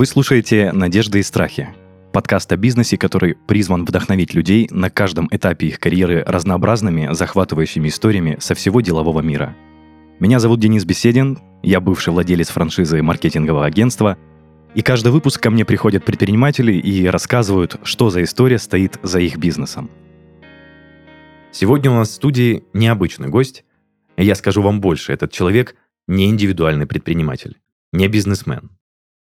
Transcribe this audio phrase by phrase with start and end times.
[0.00, 1.68] Вы слушаете «Надежды и страхи»–
[2.14, 8.38] подкаст о бизнесе, который призван вдохновить людей на каждом этапе их карьеры разнообразными, захватывающими историями
[8.40, 9.54] со всего делового мира.
[10.18, 14.16] Меня зовут Денис Беседин, я бывший владелец франшизы маркетингового агентства,
[14.74, 19.36] и каждый выпуск ко мне приходят предприниматели и рассказывают, что за история стоит за их
[19.36, 19.90] бизнесом.
[21.52, 23.66] Сегодня у нас в студии необычный гость,
[24.16, 25.76] я скажу вам больше, этот человек
[26.08, 27.58] не индивидуальный предприниматель,
[27.92, 28.70] не бизнесмен–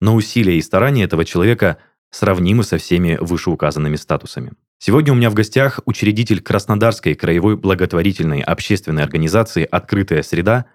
[0.04, 1.78] но усилия и старания этого человека
[2.12, 4.52] сравнимы со всеми вышеуказанными статусами.
[4.78, 10.66] Сегодня у меня в гостях учредитель Краснодарской краевой благотворительной общественной организации «Открытая среда»,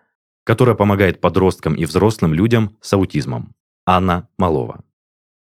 [0.45, 3.55] которая помогает подросткам и взрослым людям с аутизмом.
[3.85, 4.81] Анна Малова.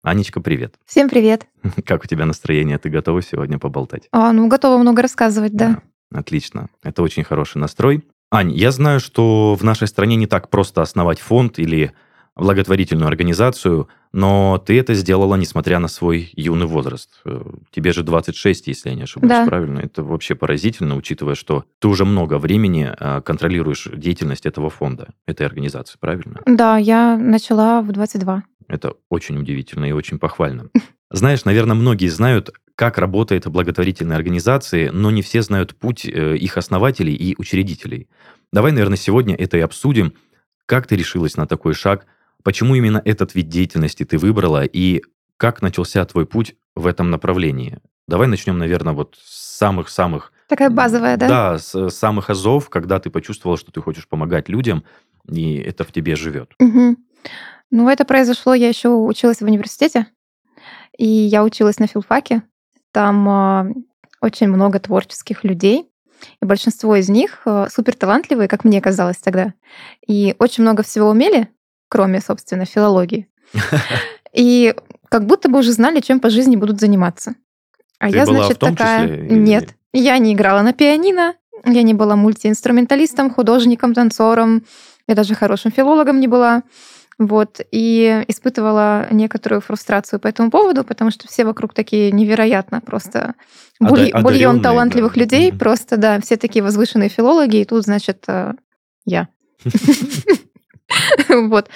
[0.03, 0.77] Анечка, привет.
[0.87, 1.47] Всем привет.
[1.85, 2.79] Как у тебя настроение?
[2.79, 4.09] Ты готова сегодня поболтать?
[4.11, 5.83] А, ну, готова много рассказывать, да.
[6.11, 6.19] да.
[6.21, 6.71] Отлично.
[6.83, 8.07] Это очень хороший настрой.
[8.31, 11.93] Ань, я знаю, что в нашей стране не так просто основать фонд или
[12.37, 17.11] благотворительную организацию, но ты это сделала, несмотря на свой юный возраст.
[17.25, 19.47] Э, тебе же 26, если я не ошибаюсь, да.
[19.47, 19.81] правильно?
[19.81, 25.47] Это вообще поразительно, учитывая, что ты уже много времени э, контролируешь деятельность этого фонда, этой
[25.47, 26.41] организации, правильно?
[26.47, 28.45] Да, я начала в 22.
[28.69, 30.69] Это очень удивительно и очень похвально.
[31.11, 36.59] Знаешь, наверное, многие знают, как работает благотворительная организация, но не все знают путь э, их
[36.59, 38.09] основателей и учредителей.
[38.53, 40.13] Давай, наверное, сегодня это и обсудим.
[40.67, 42.05] Как ты решилась на такой шаг–
[42.47, 45.03] Почему именно этот вид деятельности ты выбрала и
[45.37, 47.81] как начался твой путь в этом направлении?
[48.07, 50.33] Давай начнем, наверное, вот с самых-самых...
[50.49, 51.27] Такая базовая, да?
[51.27, 54.85] Да, с самых азов, когда ты почувствовала, что ты хочешь помогать людям,
[55.29, 56.53] и это в тебе живет.
[56.61, 56.97] Угу.
[57.73, 60.07] Ну, это произошло, я еще училась в университете,
[60.97, 62.45] и я училась на филфаке.
[62.93, 63.75] Там э,
[64.21, 65.91] очень много творческих людей,
[66.41, 69.53] и большинство из них э, супер талантливые, как мне казалось тогда,
[70.07, 71.51] и очень много всего умели,
[71.89, 73.29] кроме, собственно, филологии.
[74.33, 74.75] И
[75.09, 77.35] как будто бы уже знали, чем по жизни будут заниматься.
[77.99, 79.09] А Ты я, значит, такая...
[79.09, 81.35] Числе, Нет, я не играла на пианино,
[81.65, 84.65] я не была мультиинструменталистом, художником, танцором,
[85.09, 86.63] я даже хорошим филологом не была.
[87.19, 93.37] Вот, и испытывала некоторую фрустрацию по этому поводу, потому что все вокруг такие невероятно просто
[93.81, 94.13] буль...
[94.13, 95.21] бульон талантливых да.
[95.21, 95.59] людей, mm-hmm.
[95.59, 98.53] просто, да, все такие возвышенные филологи, и тут, значит, э,
[99.07, 99.29] я.
[101.29, 101.69] Вот.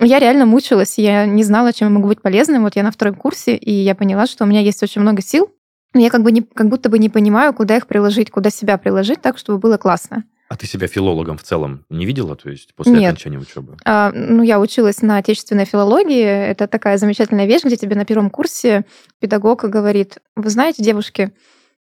[0.00, 2.64] Я реально мучилась, я не знала, чем я могу быть полезным.
[2.64, 5.52] Вот я на втором курсе, и я поняла, что у меня есть очень много сил,
[5.92, 8.76] но я как, бы не, как будто бы не понимаю, куда их приложить, куда себя
[8.76, 10.24] приложить так, чтобы было классно.
[10.48, 13.04] А ты себя филологом в целом не видела, то есть после Нет.
[13.04, 13.76] окончания учебы?
[13.84, 16.22] А, ну, я училась на отечественной филологии.
[16.22, 18.84] Это такая замечательная вещь, где тебе на первом курсе
[19.20, 21.32] педагог говорит, вы знаете, девушки,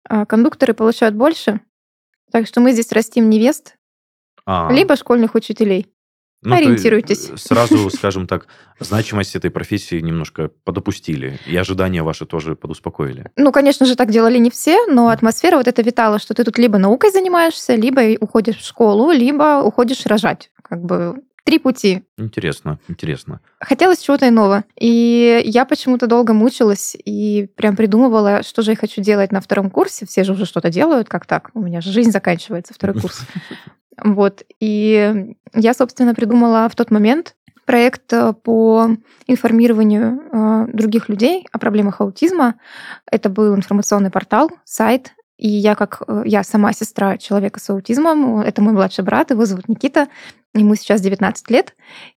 [0.08, 1.60] а, кондукторы получают больше,
[2.30, 3.76] так что мы здесь растим невест,
[4.44, 4.70] а.
[4.72, 5.86] либо школьных учителей.
[6.42, 7.30] Ну, Ориентируйтесь.
[7.36, 8.46] Сразу, скажем так,
[8.78, 13.30] значимость этой профессии немножко подопустили, и ожидания ваши тоже подуспокоили.
[13.36, 16.56] Ну, конечно же, так делали не все, но атмосфера вот эта витала, что ты тут
[16.58, 20.50] либо наукой занимаешься, либо уходишь в школу, либо уходишь рожать.
[20.62, 22.04] Как бы три пути.
[22.16, 23.40] Интересно, интересно.
[23.58, 24.64] Хотелось чего-то иного.
[24.78, 29.70] И я почему-то долго мучилась и прям придумывала, что же я хочу делать на втором
[29.70, 30.06] курсе.
[30.06, 31.50] Все же уже что-то делают, как так?
[31.54, 33.20] У меня же жизнь заканчивается, второй курс.
[34.02, 34.44] Вот.
[34.60, 37.34] И я, собственно, придумала в тот момент
[37.64, 38.88] проект э, по
[39.26, 42.56] информированию э, других людей о проблемах аутизма.
[43.10, 45.12] Это был информационный портал, сайт.
[45.36, 49.44] И я, как э, я сама сестра человека с аутизмом, это мой младший брат, его
[49.44, 50.08] зовут Никита,
[50.54, 51.76] ему сейчас 19 лет.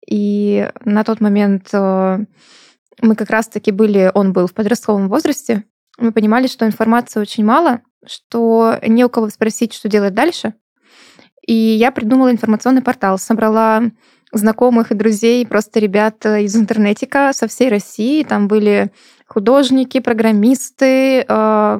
[0.07, 5.65] И на тот момент мы как раз-таки были, он был в подростковом возрасте,
[5.97, 10.53] мы понимали, что информации очень мало, что не у кого спросить, что делать дальше.
[11.51, 13.83] И я придумала информационный портал, собрала
[14.31, 18.23] знакомых и друзей, просто ребят из интернетика со всей России.
[18.23, 18.93] Там были
[19.27, 21.79] художники, программисты, э,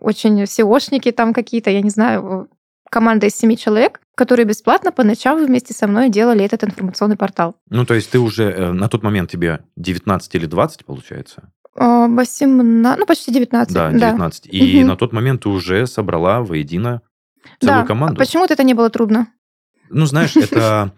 [0.00, 2.48] очень SEOшники там какие-то, я не знаю,
[2.88, 7.56] команда из семи человек, которые бесплатно по ночам вместе со мной делали этот информационный портал.
[7.70, 11.50] Ну, то есть ты уже э, на тот момент тебе 19 или 20, получается?
[11.74, 13.74] 18, ну, почти 19.
[13.74, 14.44] Да, 19.
[14.44, 14.48] Да.
[14.56, 14.86] И угу.
[14.86, 17.02] на тот момент ты уже собрала воедино
[17.60, 17.86] целую да.
[17.86, 18.16] команду.
[18.16, 19.28] Почему-то это не было трудно.
[19.90, 20.92] Ну, знаешь, это,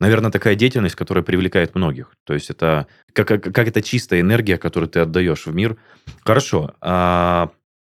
[0.00, 2.12] наверное, такая деятельность, которая привлекает многих.
[2.24, 5.76] То есть это как, как, как это чистая энергия, которую ты отдаешь в мир.
[6.24, 6.74] Хорошо.
[6.80, 7.50] А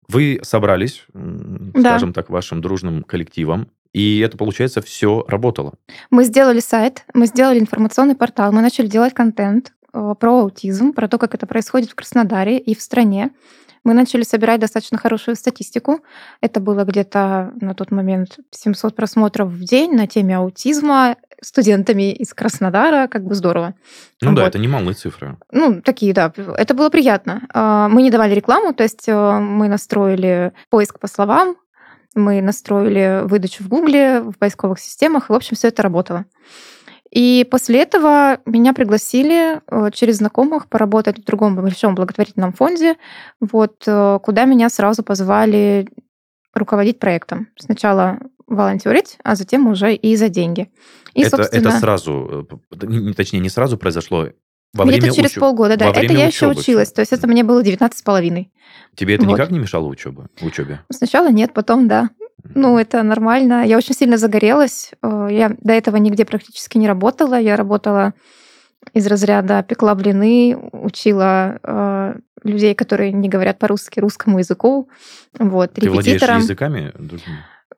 [0.09, 1.91] вы собрались, да.
[1.91, 5.75] скажем так, вашим дружным коллективом, и это, получается, все работало.
[6.11, 11.07] Мы сделали сайт, мы сделали информационный портал, мы начали делать контент э, про аутизм, про
[11.07, 13.31] то, как это происходит в Краснодаре и в стране.
[13.85, 16.01] Мы начали собирать достаточно хорошую статистику.
[16.41, 21.17] Это было где-то на тот момент 700 просмотров в день на теме аутизма.
[21.43, 23.75] студентами из Краснодара, как бы здорово.
[24.23, 24.37] Ну вот.
[24.37, 25.37] да, это немалые цифры.
[25.53, 26.33] Ну, такие, да.
[26.57, 27.43] Это было приятно.
[27.53, 31.57] А, мы не давали рекламу, то есть э, мы настроили поиск по словам,
[32.15, 36.25] мы настроили выдачу в Гугле, в поисковых системах, и, в общем, все это работало.
[37.15, 42.97] И после этого меня пригласили э, через знакомых поработать в другом большом благотворительном фонде,
[43.41, 45.89] вот, э, куда меня сразу позвали
[46.55, 47.47] руководить проектом.
[47.57, 48.19] Сначала
[48.49, 50.73] волонтерить, а затем уже и за деньги.
[51.15, 51.61] И, это, собственно...
[51.61, 54.31] это сразу, э, точнее, не сразу произошло,
[54.73, 55.41] во время Это через учеб...
[55.41, 55.91] полгода, да.
[55.91, 56.93] это я еще училась.
[56.93, 58.51] То есть это мне было 19 с половиной.
[58.97, 59.35] Тебе это вот.
[59.35, 60.25] никак не мешало учебе?
[60.41, 60.81] учебе?
[60.91, 62.11] Сначала нет, потом да.
[62.55, 63.65] Ну, это нормально.
[63.67, 64.93] Я очень сильно загорелась.
[65.03, 67.39] Э, я до этого нигде практически не работала.
[67.39, 68.13] Я работала
[68.93, 74.89] из разряда пекла блины, учила э, людей, которые не говорят по-русски, русскому языку.
[75.39, 76.93] Вот, Ты владеешь языками?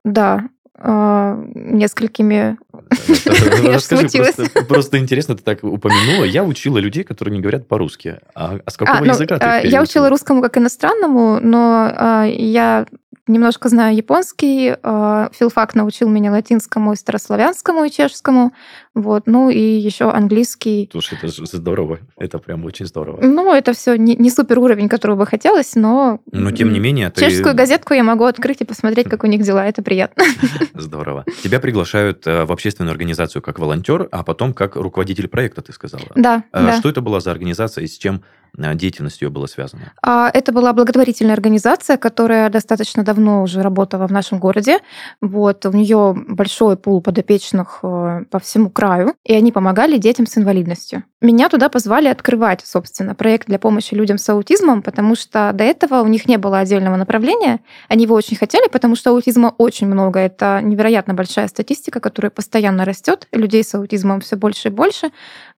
[0.05, 0.49] Да,
[0.79, 2.59] э, несколькими.
[3.65, 6.25] Расскажи, просто, просто интересно, ты так упомянула.
[6.25, 8.19] Я учила людей, которые не говорят по-русски.
[8.35, 12.25] А, а с какого а, ну, языка ты э, Я учила русскому как иностранному, но
[12.27, 12.87] я
[13.29, 14.77] Немножко знаю японский.
[14.83, 18.53] А, филфак научил меня латинскому, и старославянскому, и чешскому.
[18.95, 19.25] Вот.
[19.27, 20.89] Ну и еще английский.
[20.93, 21.99] Слушай, это здорово.
[22.17, 23.19] Это прям очень здорово.
[23.21, 26.21] Ну, это все не, не супер уровень, которого бы хотелось, но...
[26.31, 27.13] Но тем не менее...
[27.17, 29.67] Чешскую газетку я могу открыть и посмотреть, как у них дела.
[29.67, 30.25] Это приятно.
[30.75, 31.25] Здорово.
[31.43, 36.07] Тебя приглашают э, в общественную организацию как волонтер, а потом как руководитель проекта, ты сказала.
[36.17, 36.43] Да.
[36.51, 36.79] А да.
[36.79, 38.23] Что это была за организация и с чем
[38.59, 39.93] Э, деятельность ее была связана?
[40.03, 44.79] А, это была благотворительная организация, которая достаточно давно уже работала в нашем городе.
[45.21, 50.37] Вот, у нее большой пул подопечных э, по всему краю, и они помогали детям с
[50.39, 51.05] инвалидностью.
[51.21, 56.03] Меня туда позвали открывать, собственно, проект для помощи людям с аутизмом, потому что до этого
[56.03, 57.61] у них не было отдельного направления.
[57.89, 60.21] Они его очень хотели, потому что аутизма очень много.
[60.21, 63.29] Это невероятно большая статистика, которая постоянно растет.
[63.33, 65.11] Людей с аутизмом все больше и больше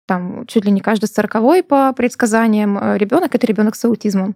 [0.08, 4.36] там чуть ли не каждый сороковой по предсказаниям э, ребенок это ребенок с аутизмом.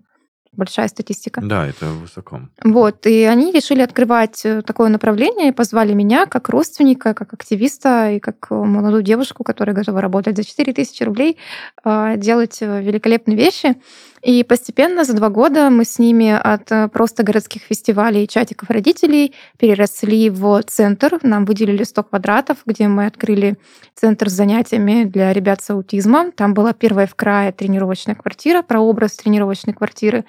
[0.54, 1.42] Большая статистика.
[1.42, 2.42] Да, это высоко.
[2.64, 8.12] Вот, и они решили открывать э, такое направление и позвали меня как родственника, как активиста
[8.12, 11.38] и как э, молодую девушку, которая готова работать за 4000 рублей,
[11.86, 13.78] делать великолепные вещи.
[14.22, 18.70] И постепенно за два года мы с ними от э, просто городских фестивалей и чатиков
[18.70, 21.18] родителей переросли в центр.
[21.24, 23.58] Нам выделили 100 квадратов, где мы открыли
[23.96, 26.32] центр с занятиями для ребят с аутизмом.
[26.32, 30.26] Там была первая в крае тренировочная квартира, прообраз тренировочной квартиры.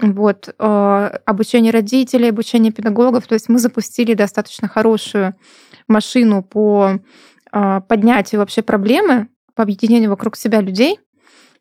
[0.00, 3.26] Вот, э, обучение родителей, обучение педагогов.
[3.26, 5.34] То есть мы запустили достаточно хорошую
[5.88, 6.98] машину по
[7.52, 11.00] э, поднятию вообще проблемы, по объединению вокруг себя людей.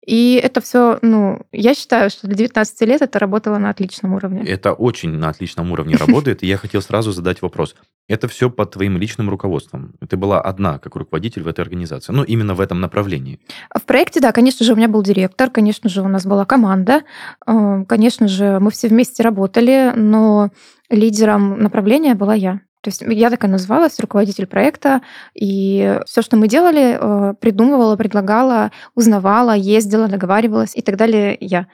[0.05, 4.43] И это все, ну, я считаю, что для 19 лет это работало на отличном уровне.
[4.45, 6.43] Это очень на отличном уровне работает.
[6.43, 7.75] И я хотел сразу задать вопрос.
[8.07, 9.95] Это все под твоим личным руководством?
[10.07, 12.13] Ты была одна как руководитель в этой организации?
[12.13, 13.39] Ну, именно в этом направлении?
[13.75, 17.01] В проекте, да, конечно же, у меня был директор, конечно же, у нас была команда,
[17.47, 20.51] э, конечно же, мы все вместе работали, но
[20.89, 22.61] лидером направления была я.
[22.85, 25.01] То есть я такая называлась, руководитель проекта,
[25.33, 31.65] и все, что мы делали, э, придумывала, предлагала, узнавала, ездила, договаривалась и так далее я.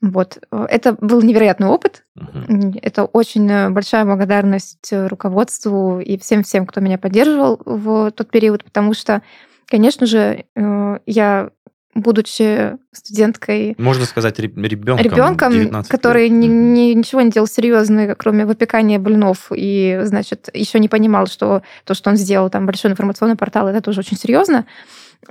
[0.00, 0.38] Вот.
[0.52, 2.04] Это был невероятный опыт.
[2.16, 2.78] Uh-huh.
[2.82, 9.22] Это очень большая благодарность руководству и всем-всем, кто меня поддерживал в тот период, потому что,
[9.66, 11.50] конечно же, э, я
[11.94, 13.74] будучи студенткой.
[13.78, 14.98] Можно сказать, ребенком.
[14.98, 20.88] Ребенком, который ни, ни, ничего не делал серьезно, кроме выпекания блинов, и, значит, еще не
[20.88, 24.66] понимал, что то, что он сделал, там, большой информационный портал, это тоже очень серьезно.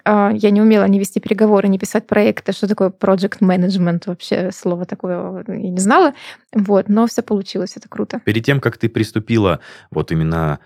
[0.04, 4.52] А, я не умела не вести переговоры, не писать проекты, что такое project management, вообще
[4.52, 6.14] слово такое я не знала.
[6.54, 8.22] Вот, но все получилось, это круто.
[8.26, 9.60] Перед тем, как ты приступила
[9.92, 10.60] вот именно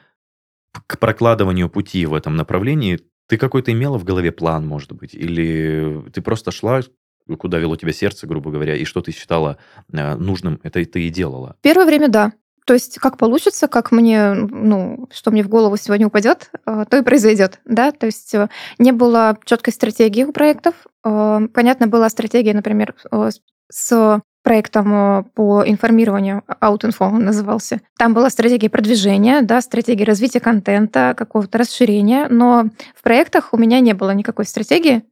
[0.88, 5.13] к прокладыванию пути в этом направлении, ты какой-то имела в голове план, может быть?
[5.13, 6.82] Или ты просто шла,
[7.38, 9.58] куда вело тебя сердце, грубо говоря, и что ты считала
[9.92, 11.56] э, нужным, это ты и делала?
[11.62, 12.34] Первое время да.
[12.65, 16.98] То есть как получится, как мне, ну, что мне в голову сегодня упадет, э, то
[16.98, 17.92] и произойдет, да.
[17.92, 20.75] То есть э, не было четкой стратегии у проектов.
[21.01, 22.96] Понятно, была стратегия, например,
[23.70, 27.80] с проектом э, по информированию, Outinfo он назывался.
[27.98, 33.80] Там была стратегия продвижения, да, стратегия развития контента, какого-то расширения, но в проектах у меня
[33.80, 35.04] не было никакой стратегии,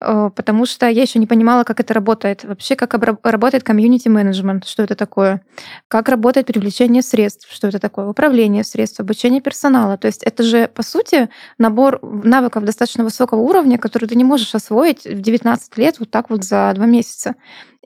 [0.00, 2.44] э, потому что я еще не понимала, как это работает.
[2.44, 5.40] Вообще, как работает комьюнити менеджмент, что это такое,
[5.86, 9.96] как работает привлечение средств, что это такое, управление средств, обучение персонала.
[9.96, 14.54] То есть это же, по сути, набор навыков достаточно высокого уровня, который ты не можешь
[14.54, 17.36] освоить в 19 лет вот так вот за два месяца.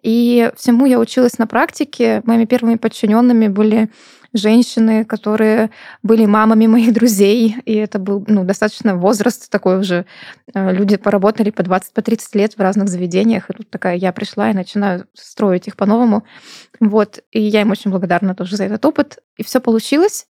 [0.03, 2.23] И всему я училась на практике.
[2.25, 3.91] Моими первыми подчиненными были
[4.33, 5.71] женщины, которые
[6.03, 10.05] были мамами моих друзей, и это был ну, достаточно возраст такой уже.
[10.55, 14.13] Э, люди поработали по 20-30 по 30 лет в разных заведениях, и тут такая я
[14.13, 16.25] пришла и начинаю строить их по-новому.
[16.81, 19.19] Вот, и я им очень благодарна тоже за этот опыт.
[19.37, 20.27] И все получилось.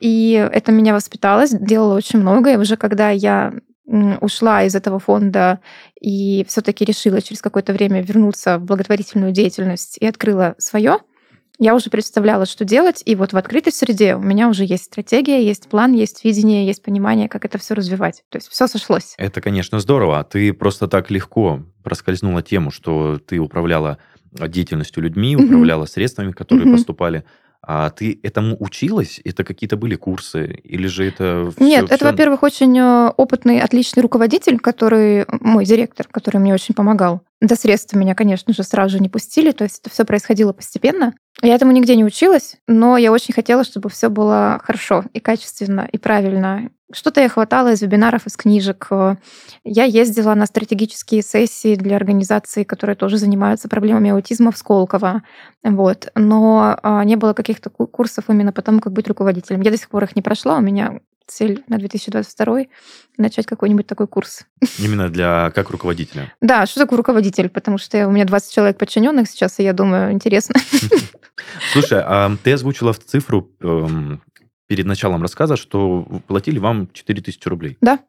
[0.00, 2.52] И это меня воспитало, делала очень много.
[2.52, 3.54] И уже когда я
[4.20, 5.60] ушла из этого фонда
[6.00, 10.98] и все-таки решила через какое-то время вернуться в благотворительную деятельность и открыла свое,
[11.62, 15.44] я уже представляла, что делать, и вот в открытой среде у меня уже есть стратегия,
[15.44, 18.24] есть план, есть видение, есть понимание, как это все развивать.
[18.30, 19.12] То есть все сошлось.
[19.18, 20.24] Это, конечно, здорово.
[20.24, 23.98] Ты просто так легко проскользнула тему, что ты управляла
[24.32, 25.88] деятельностью людьми, управляла mm-hmm.
[25.88, 26.76] средствами, которые mm-hmm.
[26.76, 27.24] поступали.
[27.62, 29.20] А ты этому училась?
[29.24, 30.46] Это какие-то были курсы?
[30.64, 31.50] Или же это...
[31.54, 31.94] Все, Нет, все...
[31.94, 37.22] это, во-первых, очень э, опытный, отличный руководитель, который, мой директор, который мне очень помогал.
[37.40, 41.14] До средств меня, конечно же, сразу же не пустили, то есть это все происходило постепенно.
[41.40, 45.88] Я этому нигде не училась, но я очень хотела, чтобы все было хорошо и качественно,
[45.90, 46.70] и правильно.
[46.92, 48.88] Что-то я хватала из вебинаров, из книжек.
[49.64, 55.22] Я ездила на стратегические сессии для организаций, которые тоже занимаются проблемами аутизма в Сколково.
[55.62, 56.10] Вот.
[56.16, 59.60] Но а, не было каких-то курсов именно по тому, как быть руководителем.
[59.60, 60.58] Я до сих пор их не прошла.
[60.58, 62.64] У меня цель на 2022
[63.16, 64.46] начать какой-нибудь такой курс.
[64.78, 66.32] Именно для как руководителя?
[66.40, 67.48] Да, что такое руководитель?
[67.48, 70.60] Потому что у меня 20 человек подчиненных сейчас, и я думаю, интересно.
[71.72, 74.22] Слушай, а ты озвучила в цифру эм,
[74.66, 77.78] перед началом рассказа, что платили вам 4000 рублей.
[77.80, 78.00] Да.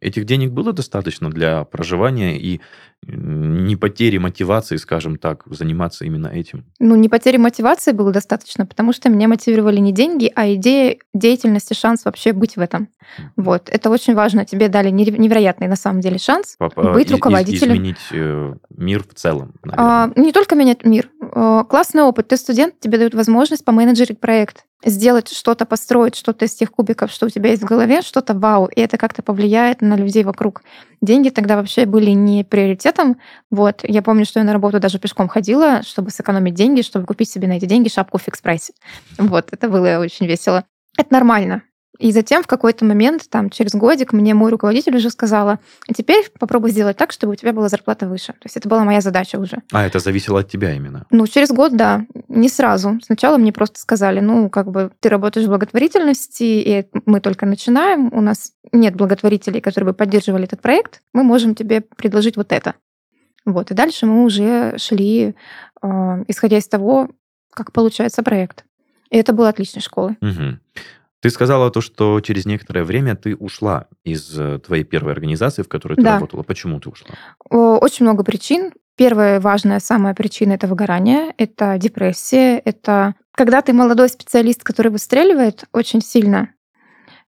[0.00, 2.60] Этих денег было достаточно для проживания и
[3.06, 6.64] не потери мотивации, скажем так, заниматься именно этим?
[6.78, 11.74] Ну, не потери мотивации было достаточно, потому что меня мотивировали не деньги, а идея деятельности,
[11.74, 12.88] шанс вообще быть в этом.
[13.36, 13.68] Вот.
[13.70, 14.44] Это очень важно.
[14.44, 17.74] Тебе дали невероятный на самом деле шанс Папа, быть руководителем.
[17.74, 21.10] Изменить э, мир в целом, А, не только менять мир.
[21.20, 22.28] А, классный опыт.
[22.28, 27.26] Ты студент, тебе дают возможность поменеджерить проект сделать что-то, построить что-то из тех кубиков, что
[27.26, 30.62] у тебя есть в голове, что-то вау, и это как-то повлияет на людей вокруг.
[31.02, 33.18] Деньги тогда вообще были не приоритетом.
[33.50, 33.80] Вот.
[33.84, 37.48] Я помню, что я на работу даже пешком ходила, чтобы сэкономить деньги, чтобы купить себе
[37.48, 38.72] на эти деньги шапку в фикс-прайсе.
[39.18, 39.48] Вот.
[39.52, 40.64] Это было очень весело.
[40.96, 41.62] Это нормально.
[41.98, 46.24] И затем в какой-то момент, там, через годик, мне мой руководитель уже сказала, а теперь
[46.38, 48.28] попробуй сделать так, чтобы у тебя была зарплата выше.
[48.32, 49.58] То есть это была моя задача уже.
[49.72, 51.06] А это зависело от тебя именно?
[51.10, 52.06] Ну, через год, да.
[52.28, 52.98] Не сразу.
[53.02, 58.10] Сначала мне просто сказали, ну, как бы ты работаешь в благотворительности, и мы только начинаем,
[58.14, 62.74] у нас нет благотворителей, которые бы поддерживали этот проект, мы можем тебе предложить вот это.
[63.44, 63.70] Вот.
[63.70, 65.34] И дальше мы уже шли,
[65.82, 65.86] э,
[66.28, 67.10] исходя из того,
[67.52, 68.64] как получается проект.
[69.10, 70.16] И это было отличной школой.
[70.20, 70.58] Угу.
[71.20, 75.68] Ты сказала то, что через некоторое время ты ушла из э, твоей первой организации, в
[75.68, 76.14] которой ты да.
[76.14, 76.42] работала.
[76.42, 77.10] Почему ты ушла?
[77.50, 78.72] Очень много причин.
[78.96, 85.64] Первая важная, самая причина– это выгорание, это депрессия, это когда ты молодой специалист, который выстреливает
[85.72, 86.50] очень сильно,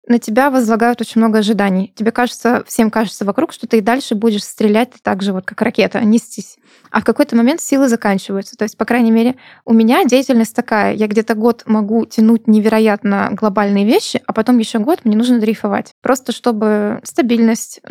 [0.08, 1.94] на тебя возлагают очень много ожиданий.
[1.96, 5.62] Тебе кажется, всем кажется вокруг, что ты и дальше будешь стрелять так же, вот как
[5.62, 6.58] ракета, нестись.
[6.90, 8.56] А в какой-то момент силы заканчиваются.
[8.58, 10.94] То есть, по крайней мере, у меня деятельность такая.
[10.94, 15.94] Я где-то год могу тянуть невероятно глобальные вещи, а потом еще год мне нужно дрейфовать.
[16.02, 17.82] Просто чтобы стабильность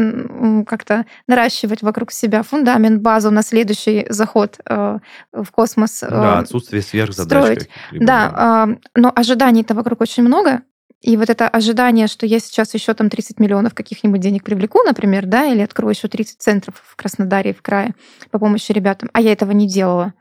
[0.67, 4.99] как-то наращивать вокруг себя, фундамент, базу на следующий заход э,
[5.33, 6.03] в космос.
[6.03, 7.69] Э, да, отсутствие сверхзадач.
[7.93, 10.63] Да, э, но ожиданий-то вокруг очень много,
[11.03, 15.27] и вот это ожидание, что я сейчас еще там 30 миллионов каких-нибудь денег привлеку, например,
[15.27, 17.95] да, или открою еще 30 центров в Краснодаре, в крае
[18.31, 20.13] по помощи ребятам, а я этого не делала.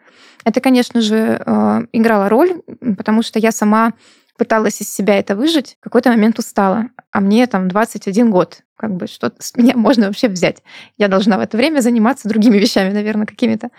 [0.46, 2.62] Это, конечно же, э, играло роль,
[2.98, 3.94] потому что я сама
[4.38, 6.86] пыталась из себя это выжить, в какой-то момент устала.
[7.12, 8.62] А мне там 21 год.
[8.78, 10.64] Как бы что с меня можно вообще взять?
[10.98, 13.70] Я должна в это время заниматься другими вещами, наверное, какими-то.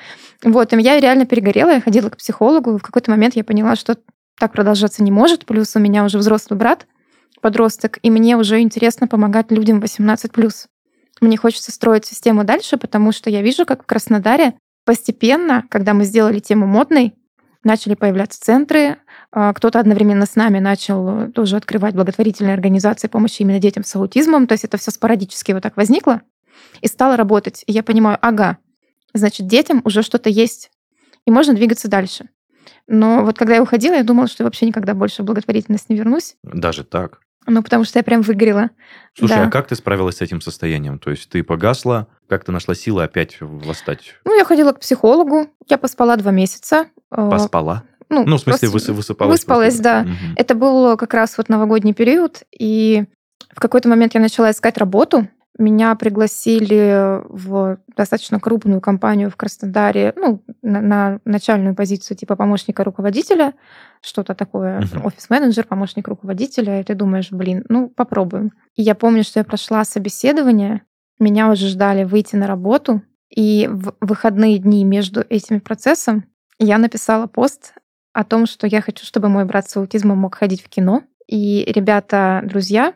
[0.45, 3.97] Вот, и я реально перегорела, я ходила к психологу, в какой-то момент я поняла, что
[4.40, 5.44] так продолжаться не может.
[5.47, 6.87] Плюс у меня уже взрослый брат,
[7.40, 10.66] подросток, и мне уже интересно помогать людям 18+.
[11.20, 14.54] Мне хочется строить систему дальше, потому что я вижу, как в Краснодаре
[14.87, 17.14] постепенно, когда мы сделали тему модной,
[17.62, 18.97] начали появляться центры,
[19.30, 24.47] а, кто-то одновременно с нами начал тоже открывать благотворительные организации помощи именно детям с аутизмом,
[24.47, 26.23] то есть это все спорадически вот так возникло
[26.80, 27.62] и стало работать.
[27.66, 28.56] И я понимаю, ага,
[29.12, 30.70] значит, детям уже что-то есть,
[31.26, 32.30] и можно двигаться дальше.
[32.87, 35.97] Но вот когда я уходила, я думала, что я вообще никогда больше в благотворительность не
[35.97, 36.37] вернусь.
[36.43, 37.21] Даже так?
[37.47, 38.71] Ну, потому что я прям выгорела.
[39.14, 39.47] Слушай, да.
[39.47, 40.99] а как ты справилась с этим состоянием?
[40.99, 44.14] То есть ты погасла, как ты нашла силы опять восстать?
[44.25, 46.87] Ну, я ходила к психологу, я поспала два месяца.
[47.11, 47.85] Э, поспала?
[48.09, 49.33] Ну, ну в смысле, выс- высыпалась?
[49.33, 50.02] Выспалась, да.
[50.02, 50.35] Угу.
[50.37, 53.05] Это был как раз вот новогодний период, и
[53.55, 60.14] в какой-то момент я начала искать работу, меня пригласили в достаточно крупную компанию в Краснодаре,
[60.16, 63.54] ну, на, на начальную позицию типа помощника руководителя,
[64.00, 65.04] что-то такое, uh-huh.
[65.04, 68.52] офис-менеджер, помощник руководителя, и ты думаешь, блин, ну, попробуем.
[68.76, 70.83] И я помню, что я прошла собеседование,
[71.19, 76.25] меня уже ждали выйти на работу, и в выходные дни между этим процессом
[76.59, 77.75] я написала пост
[78.12, 81.02] о том, что я хочу, чтобы мой брат с аутизмом мог ходить в кино.
[81.26, 82.95] И ребята, друзья,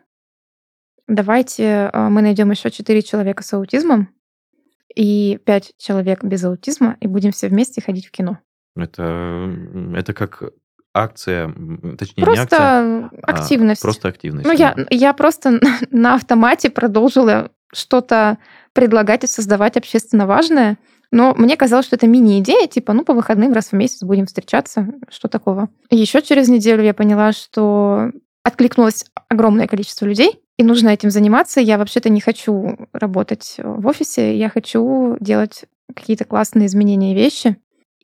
[1.08, 4.08] давайте э, мы найдем еще четыре человека с аутизмом
[4.94, 8.38] и пять человек без аутизма, и будем все вместе ходить в кино.
[8.76, 9.52] Это,
[9.94, 10.42] это как
[10.92, 11.48] акция,
[11.98, 13.82] точнее просто не акция, активность.
[13.82, 14.46] А просто активность.
[14.46, 18.38] Ну, я, я просто на автомате продолжила что-то
[18.72, 20.78] предлагать и создавать общественно важное,
[21.10, 24.88] но мне казалось, что это мини-идея, типа, ну, по выходным раз в месяц будем встречаться,
[25.10, 25.68] что такого.
[25.90, 28.10] Еще через неделю я поняла, что
[28.42, 31.60] откликнулось огромное количество людей, и нужно этим заниматься.
[31.60, 37.56] Я вообще-то не хочу работать в офисе, я хочу делать какие-то классные изменения и вещи.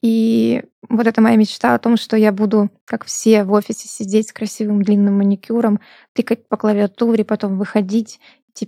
[0.02, 4.28] И вот это моя мечта о том, что я буду, как все, в офисе сидеть
[4.28, 5.80] с красивым длинным маникюром,
[6.14, 8.19] тыкать по клавиатуре, потом выходить,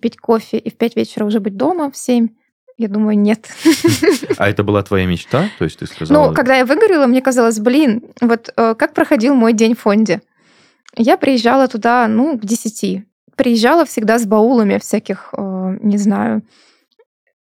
[0.00, 2.28] пить кофе и в пять вечера уже быть дома в семь.
[2.78, 3.48] Я думаю, нет.
[4.38, 5.50] А это была твоя мечта?
[5.58, 6.28] То есть ты сказала...
[6.28, 10.22] Ну, когда я выгорела, мне казалось, блин, вот э, как проходил мой день в фонде.
[10.96, 13.04] Я приезжала туда, ну, к десяти
[13.36, 16.42] приезжала всегда с баулами всяких, э, не знаю,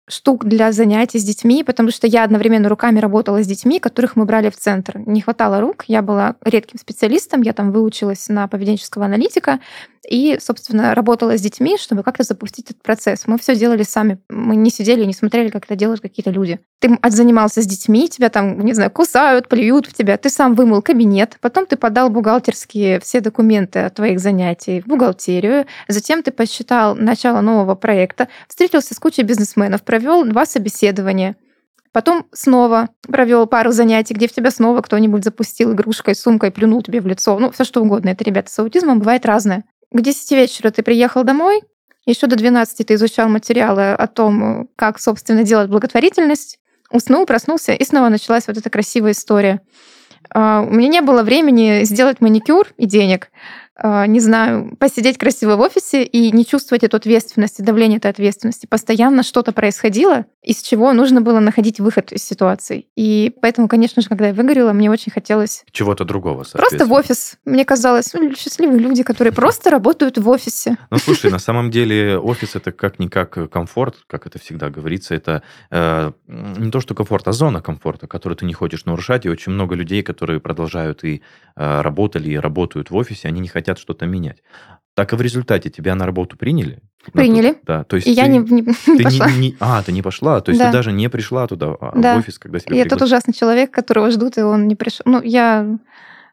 [0.08, 4.24] штук для занятий с детьми, потому что я одновременно руками работала с детьми, которых мы
[4.24, 4.98] брали в центр.
[5.06, 9.60] Не хватало рук, я была редким специалистом, я там выучилась на поведенческого аналитика
[10.08, 13.26] и, собственно, работала с детьми, чтобы как-то запустить этот процесс.
[13.26, 14.18] Мы все делали сами.
[14.28, 16.58] Мы не сидели, не смотрели, как это делают какие-то люди.
[16.80, 20.82] Ты занимался с детьми, тебя там, не знаю, кусают, плюют в тебя, ты сам вымыл
[20.82, 26.96] кабинет, потом ты подал бухгалтерские все документы о твоих занятий в бухгалтерию, затем ты посчитал
[26.96, 31.36] начало нового проекта, встретился с кучей бизнесменов, провел два собеседования,
[31.92, 37.02] Потом снова провел пару занятий, где в тебя снова кто-нибудь запустил игрушкой, сумкой, плюнул тебе
[37.02, 37.38] в лицо.
[37.38, 38.08] Ну, все что угодно.
[38.08, 39.64] Это ребята с аутизмом бывает разное.
[39.92, 41.60] К 10 вечера ты приехал домой,
[42.06, 46.58] еще до 12 ты изучал материалы о том, как, собственно, делать благотворительность,
[46.90, 49.60] уснул, проснулся, и снова началась вот эта красивая история.
[50.30, 53.30] А, у меня не было времени сделать маникюр и денег.
[53.74, 58.10] А, не знаю, посидеть красиво в офисе и не чувствовать эту ответственность и давление этой
[58.10, 58.66] ответственности.
[58.66, 62.86] Постоянно что-то происходило, из чего нужно было находить выход из ситуации.
[62.96, 65.64] И поэтому, конечно же, когда я выгорела, мне очень хотелось...
[65.70, 67.38] Чего-то другого, Просто в офис.
[67.46, 70.76] Мне казалось, ну, счастливые люди, которые просто работают в офисе.
[70.90, 75.14] Ну, слушай, на самом деле офис это как-никак комфорт, как это всегда говорится.
[75.14, 79.24] Это э, не то, что комфорт, а зона комфорта, которую ты не хочешь нарушать.
[79.24, 81.22] И очень много людей, которые продолжают и
[81.56, 84.42] э, работали, и работают в офисе, они не хотят хотят что-то менять.
[84.94, 86.80] Так и в результате тебя на работу приняли?
[87.12, 87.56] Приняли.
[87.62, 89.30] Да, то есть и ты, я не, не, ты пошла.
[89.30, 90.66] Не, не, а, ты не пошла, то есть да.
[90.66, 92.16] ты даже не пришла туда, а, да.
[92.16, 95.02] в офис, когда тебя Я тот ужасный человек, которого ждут, и он не пришел.
[95.06, 95.78] Ну, я...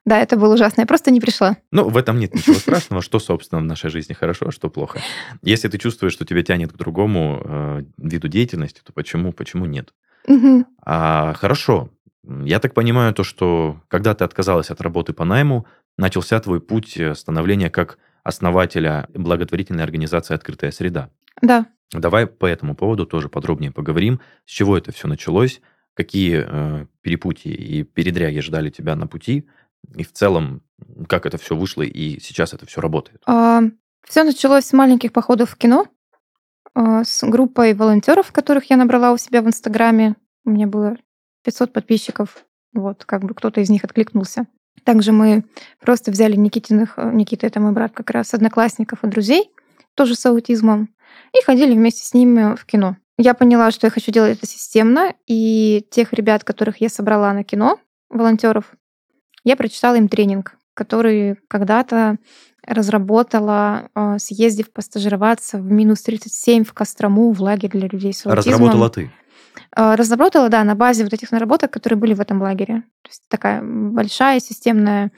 [0.05, 0.81] Да, это было ужасно.
[0.81, 1.57] Я просто не пришла.
[1.71, 3.01] Ну, в этом нет ничего страшного.
[3.01, 4.99] Что, собственно, в нашей жизни хорошо, а что плохо.
[5.43, 9.93] Если ты чувствуешь, что тебя тянет к другому э, виду деятельности, то почему, почему нет?
[10.27, 10.65] Угу.
[10.85, 11.89] А, хорошо.
[12.25, 15.65] Я так понимаю то, что когда ты отказалась от работы по найму,
[15.99, 21.09] начался твой путь э, становления как основателя благотворительной организации «Открытая среда».
[21.41, 21.67] Да.
[21.91, 24.19] Давай по этому поводу тоже подробнее поговорим.
[24.45, 25.61] С чего это все началось?
[25.93, 29.47] Какие э, перепутья и передряги ждали тебя на пути?
[29.95, 30.61] И в целом,
[31.07, 33.21] как это все вышло и сейчас это все работает?
[33.25, 33.61] А,
[34.03, 35.87] все началось с маленьких походов в кино,
[36.75, 40.15] а, с группой волонтеров, которых я набрала у себя в Инстаграме.
[40.45, 40.97] У меня было
[41.43, 42.45] 500 подписчиков.
[42.73, 44.45] Вот, как бы кто-то из них откликнулся.
[44.83, 45.43] Также мы
[45.79, 49.51] просто взяли Никитиных, э, Никита это мой брат как раз, одноклассников и друзей,
[49.95, 50.89] тоже с аутизмом,
[51.33, 52.97] и ходили вместе с ними в кино.
[53.17, 57.43] Я поняла, что я хочу делать это системно, и тех ребят, которых я собрала на
[57.43, 58.73] кино, волонтеров,
[59.43, 62.17] я прочитала им тренинг, который когда-то
[62.65, 68.37] разработала, э, съездив постажироваться в минус 37 в Кострому в лагерь для людей с аутизмом.
[68.37, 69.11] Разработала ты?
[69.75, 72.83] Э, разработала, да, на базе вот этих наработок, которые были в этом лагере.
[73.03, 75.11] То есть такая большая системная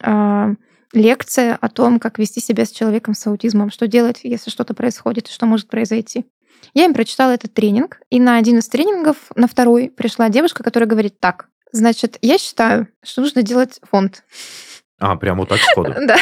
[0.00, 0.54] э,
[0.92, 5.28] лекция о том, как вести себя с человеком с аутизмом, что делать, если что-то происходит,
[5.28, 6.26] что может произойти.
[6.74, 10.88] Я им прочитала этот тренинг, и на один из тренингов, на второй, пришла девушка, которая
[10.88, 14.24] говорит так, значит, я считаю, что нужно делать фонд.
[15.02, 15.94] А, прям вот так сходу?
[16.06, 16.16] Да.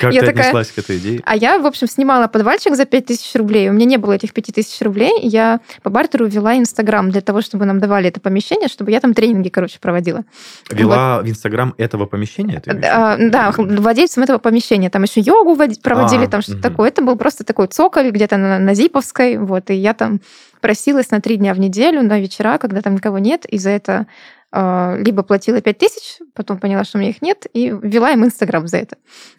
[0.00, 1.20] Как ты отнеслась к этой идее?
[1.24, 3.68] А я, в общем, снимала подвальчик за 5000 рублей.
[3.68, 5.20] У меня не было этих 5000 рублей.
[5.20, 9.12] Я по бартеру вела Инстаграм для того, чтобы нам давали это помещение, чтобы я там
[9.12, 10.24] тренинги, короче, проводила.
[10.70, 12.62] Вела в Инстаграм этого помещения?
[12.64, 14.88] Да, да, владельцем этого помещения.
[14.88, 16.88] Там еще йогу проводили, а, там что-то такое.
[16.88, 19.36] Это был просто такой цоколь где-то на, на Зиповской.
[19.36, 20.20] Вот, и я там
[20.62, 23.92] просилась на три дня в неделю, на вечера, когда там никого нет, и за это
[23.92, 24.06] а,
[24.52, 28.66] либо платила 5 тысяч, потом поняла, что у меня их нет, и ввела им Инстаграм
[28.68, 28.96] за это.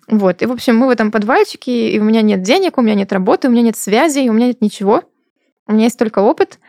[0.08, 0.42] Вот.
[0.42, 3.14] И, в общем, мы в этом подвальчике, и у меня нет денег, у меня нет
[3.14, 5.04] работы, у меня нет связи, у меня нет ничего.
[5.68, 6.60] У меня есть только опыт.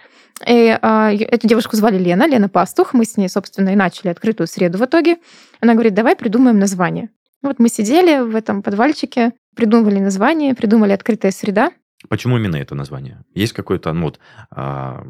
[0.46, 2.92] И а, эту девушку звали Лена, Лена Пастух.
[2.92, 5.18] Мы с ней, собственно, и начали открытую среду в итоге.
[5.60, 7.10] Она говорит, давай придумаем название.
[7.42, 11.72] Вот мы сидели в этом подвальчике, придумывали название, придумали открытая среда.
[12.08, 13.24] Почему именно это название?
[13.34, 14.18] Есть какой-то, ну, вот,
[14.50, 15.04] а,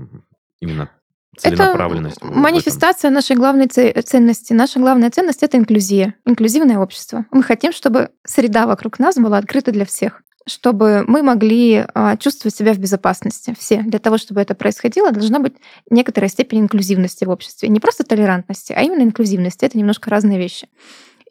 [0.61, 0.91] именно
[1.37, 2.17] целенаправленность.
[2.17, 4.53] Это манифестация нашей главной ценности.
[4.53, 7.27] Наша главная ценность— это инклюзия, инклюзивное общество.
[7.31, 12.55] Мы хотим, чтобы среда вокруг нас была открыта для всех чтобы мы могли а, чувствовать
[12.55, 13.55] себя в безопасности.
[13.59, 13.83] Все.
[13.83, 15.55] Для того, чтобы это происходило, должна быть
[15.91, 17.69] некоторая степень инклюзивности в обществе.
[17.69, 19.65] Не просто толерантности, а именно инклюзивности.
[19.65, 20.69] Это немножко разные вещи.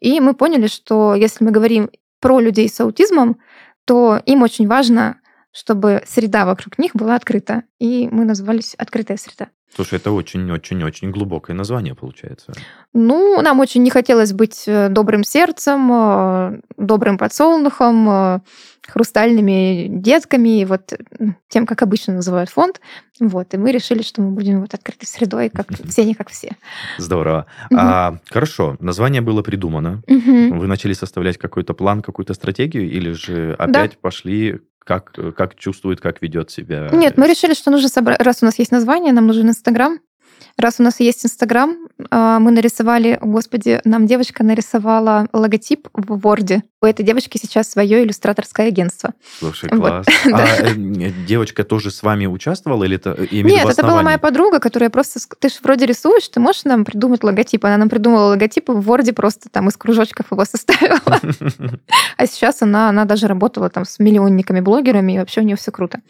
[0.00, 1.90] И мы поняли, что если мы говорим
[2.20, 3.38] про людей с аутизмом,
[3.84, 5.20] то им очень важно,
[5.54, 7.62] чтобы среда вокруг них была открыта.
[7.78, 9.48] И мы назвались «Открытая среда».
[9.74, 12.52] Слушай, это очень-очень-очень глубокое название получается.
[12.92, 18.40] Ну, нам очень не хотелось быть э, добрым сердцем, э, добрым подсолнухом, э,
[18.86, 20.92] хрустальными детками, вот
[21.48, 22.80] тем, как обычно называют фонд.
[23.18, 26.56] Вот, и мы решили, что мы будем вот открытой средой, как все, не как все.
[26.98, 27.46] Здорово.
[27.70, 27.80] Угу.
[27.80, 30.02] А, хорошо, название было придумано.
[30.06, 30.54] Угу.
[30.56, 33.96] Вы начали составлять какой-то план, какую-то стратегию, или же опять да.
[34.00, 36.88] пошли как, э, как чувствует, как ведет себя?
[36.92, 39.98] Нет, мы решили, что нужно собрать, раз у нас есть название, нам нужен Инстаграм,
[40.56, 46.62] Раз у нас есть Инстаграм, а, мы нарисовали, господи, нам девочка нарисовала логотип в Ворде.
[46.84, 49.14] У этой девочки сейчас свое иллюстраторское агентство.
[49.38, 50.04] Слушай, класс.
[50.06, 50.34] Вот.
[50.34, 54.90] А э, девочка тоже с вами участвовала или это Нет, это была моя подруга, которая
[54.90, 55.18] просто...
[55.38, 57.64] Ты же вроде рисуешь, ты можешь нам придумать логотип.
[57.64, 61.00] Она нам придумала логотип, в Ворде просто там из кружочков его составила.
[62.16, 66.00] А сейчас она, она даже работала там с миллионниками-блогерами, и вообще у нее все круто.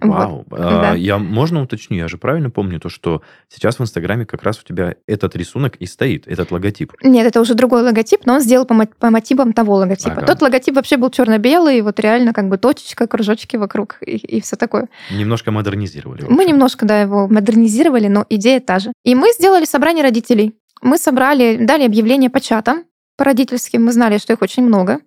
[0.00, 0.44] Вау.
[0.50, 4.60] А, я можно уточню, я же правильно помню то, что сейчас в Инстаграме как раз
[4.60, 6.92] у тебя этот рисунок и стоит, этот логотип.
[7.02, 10.23] Нет, это уже другой логотип, но он сделал по, по мотивам того логотипа.
[10.26, 14.56] Тот логотип вообще был черно-белый, вот реально как бы точечка, кружочки вокруг и, и все
[14.56, 14.88] такое.
[15.10, 16.24] Немножко модернизировали.
[16.28, 18.92] Мы немножко, да, его модернизировали, но идея та же.
[19.04, 20.54] И мы сделали собрание родителей.
[20.82, 22.84] Мы собрали, дали объявление по чатам,
[23.16, 23.84] по родительским.
[23.84, 25.00] Мы знали, что их очень много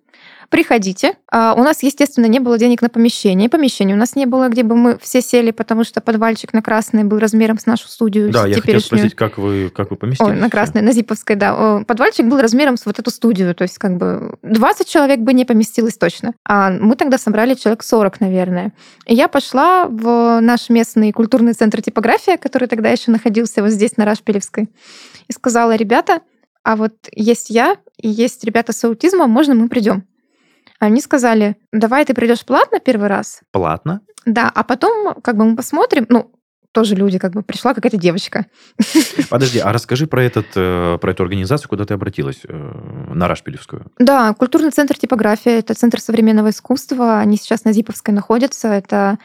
[0.48, 1.14] приходите.
[1.30, 3.48] А у нас, естественно, не было денег на помещение.
[3.48, 7.04] Помещения у нас не было, где бы мы все сели, потому что подвальчик на Красной
[7.04, 8.30] был размером с нашу студию.
[8.30, 10.30] Да, я хотел спросить, как вы, как вы поместились?
[10.30, 11.82] Ой, на Красной, на Зиповской, да.
[11.86, 15.44] Подвальчик был размером с вот эту студию, то есть как бы 20 человек бы не
[15.44, 16.34] поместилось точно.
[16.44, 18.72] А мы тогда собрали человек 40, наверное.
[19.06, 23.96] И я пошла в наш местный культурный центр типография, который тогда еще находился вот здесь,
[23.96, 24.68] на Рашпилевской,
[25.28, 26.20] и сказала, ребята,
[26.62, 30.04] а вот есть я и есть ребята с аутизмом, можно мы придем?
[30.78, 33.40] Они сказали, давай ты придешь платно первый раз.
[33.50, 34.00] Платно?
[34.26, 36.30] Да, а потом как бы мы посмотрим, ну,
[36.72, 38.46] тоже люди, как бы пришла какая-то девочка.
[39.30, 43.90] Подожди, а расскажи про, этот, э, про эту организацию, куда ты обратилась, э, на Рашпилевскую.
[43.98, 49.18] Да, культурный центр типография, это центр современного искусства, они сейчас на Зиповской находятся, это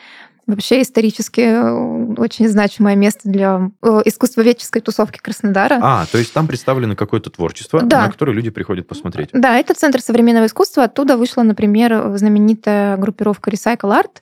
[0.45, 5.79] Вообще исторически э, очень значимое место для э, искусствоведческой тусовки Краснодара.
[5.81, 8.03] А, то есть там представлено какое-то творчество, да.
[8.03, 9.29] на которое люди приходят посмотреть.
[9.31, 10.83] Да, это Центр современного искусства.
[10.83, 14.21] Оттуда вышла, например, знаменитая группировка Recycle Art,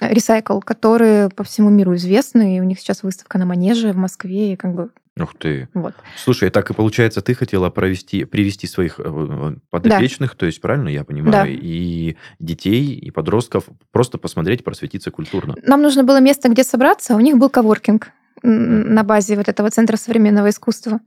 [0.00, 4.52] Recycle, которые по всему миру известны, и у них сейчас выставка на Манеже в Москве,
[4.52, 5.68] и как бы Ух ты.
[5.74, 5.94] Вот.
[6.16, 10.36] Слушай, так и получается, ты хотела провести, привести своих э, подопечных, да.
[10.38, 11.46] то есть, правильно я понимаю, да.
[11.46, 15.54] и детей, и подростков, просто посмотреть, просветиться культурно.
[15.62, 18.10] Нам нужно было место, где собраться, а у них был коворкинг
[18.42, 21.00] на базе вот этого Центра современного искусства.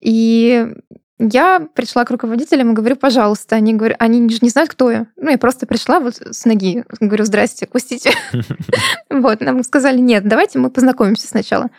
[0.00, 0.66] И
[1.18, 3.56] я пришла к руководителям и говорю, пожалуйста.
[3.56, 5.06] Они говорят, они не знают, кто я.
[5.16, 6.84] Ну, я просто пришла вот с ноги.
[7.00, 8.12] Говорю, здрасте, пустите.
[9.10, 11.70] Вот, нам сказали, нет, давайте мы познакомимся сначала.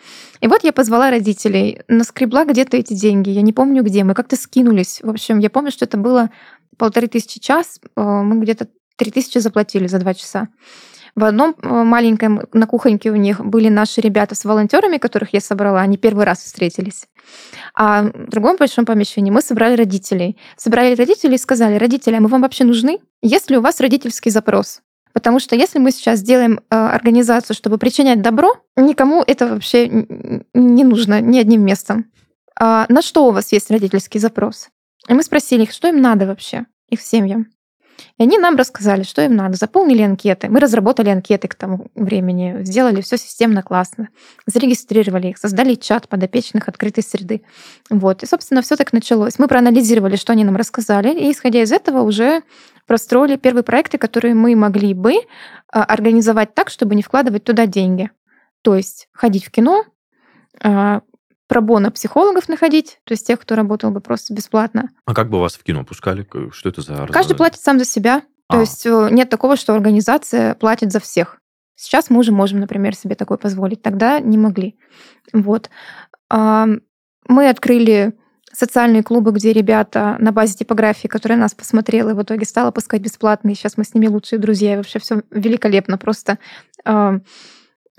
[0.41, 4.35] И вот я позвала родителей, наскребла где-то эти деньги, я не помню где, мы как-то
[4.35, 4.99] скинулись.
[5.01, 6.31] В общем, я помню, что это было
[6.77, 10.49] полторы тысячи час, э, мы где-то три тысячи заплатили за два часа.
[11.15, 15.41] В одном э, маленьком, на кухоньке у них были наши ребята с волонтерами, которых я
[15.41, 17.07] собрала, они первый раз встретились.
[17.75, 20.37] А в другом большом помещении мы собрали родителей.
[20.55, 22.99] Собрали родителей и сказали, родители, а мы вам вообще нужны?
[23.21, 24.81] Есть ли у вас родительский запрос?
[25.13, 29.87] Потому что если мы сейчас сделаем э, организацию, чтобы причинять добро, никому это вообще
[30.53, 32.05] не нужно ни одним местом.
[32.59, 34.69] А на что у вас есть родительский запрос?
[35.07, 37.47] И мы спросили их, что им надо вообще, их семьям.
[38.17, 39.57] И они нам рассказали, что им надо.
[39.57, 40.49] Заполнили анкеты.
[40.49, 44.09] Мы разработали анкеты к тому времени, сделали все системно классно,
[44.45, 47.41] зарегистрировали их, создали чат подопечных открытой среды.
[47.89, 48.23] Вот.
[48.23, 49.39] И, собственно, все так началось.
[49.39, 52.43] Мы проанализировали, что они нам рассказали, и, исходя из этого, уже
[52.87, 55.13] простроили первые проекты, которые мы могли бы
[55.71, 58.09] а, организовать так, чтобы не вкладывать туда деньги.
[58.61, 59.85] То есть ходить в кино,
[60.61, 61.01] а,
[61.49, 64.91] пробона психологов находить, то есть тех, кто работал бы просто бесплатно.
[65.05, 66.25] А как бы вас в кино пускали?
[66.51, 67.07] Что это за...
[67.07, 68.21] Каждый платит сам за себя.
[68.47, 68.53] А.
[68.53, 71.39] То есть э, нет такого, что организация платит за всех.
[71.75, 73.81] Сейчас мы уже можем, например, себе такое позволить.
[73.81, 74.77] Тогда не могли.
[75.33, 75.69] Вот.
[76.29, 78.13] Мы открыли
[78.51, 83.01] социальные клубы, где ребята на базе типографии, которая нас посмотрела, и в итоге стала пускать
[83.01, 85.97] бесплатно, и сейчас мы с ними лучшие друзья, и вообще все великолепно.
[85.97, 86.37] Просто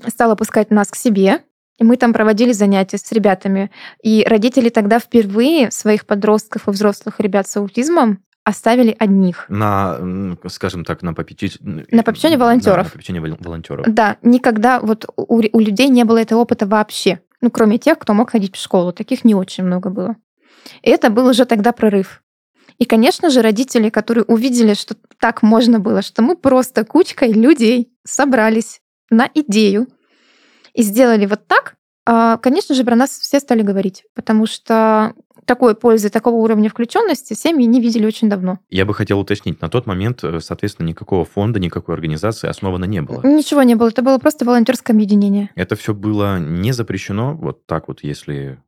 [0.06, 1.42] стала пускать нас к себе,
[1.80, 3.70] и мы там проводили занятия с ребятами.
[4.02, 9.46] И родители тогда впервые своих подростков и взрослых ребят с аутизмом оставили одних.
[9.48, 9.98] На,
[10.48, 11.86] скажем так, на попечение...
[11.90, 12.76] На попечение волонтеров.
[12.76, 13.86] Да, на попечение волонтеров.
[13.88, 17.20] Да, никогда вот у, у людей не было этого опыта вообще.
[17.40, 18.92] Ну, кроме тех, кто мог ходить в школу.
[18.92, 20.16] Таких не очень много было.
[20.82, 22.22] И это был уже тогда прорыв.
[22.78, 27.90] И, конечно же, родители, которые увидели, что так можно было, что мы просто кучкой людей
[28.04, 29.86] собрались на идею,
[30.74, 35.74] и сделали вот так, а, конечно же, про нас все стали говорить, потому что такой
[35.74, 38.58] пользы, такого уровня включенности семьи не видели очень давно.
[38.68, 43.02] Я бы хотел уточнить, на тот момент, э, соответственно, никакого фонда, никакой организации основано не
[43.02, 43.20] было.
[43.24, 45.50] Ничего не было, это было просто волонтерское объединение.
[45.56, 48.60] Это все было не запрещено, вот так вот, если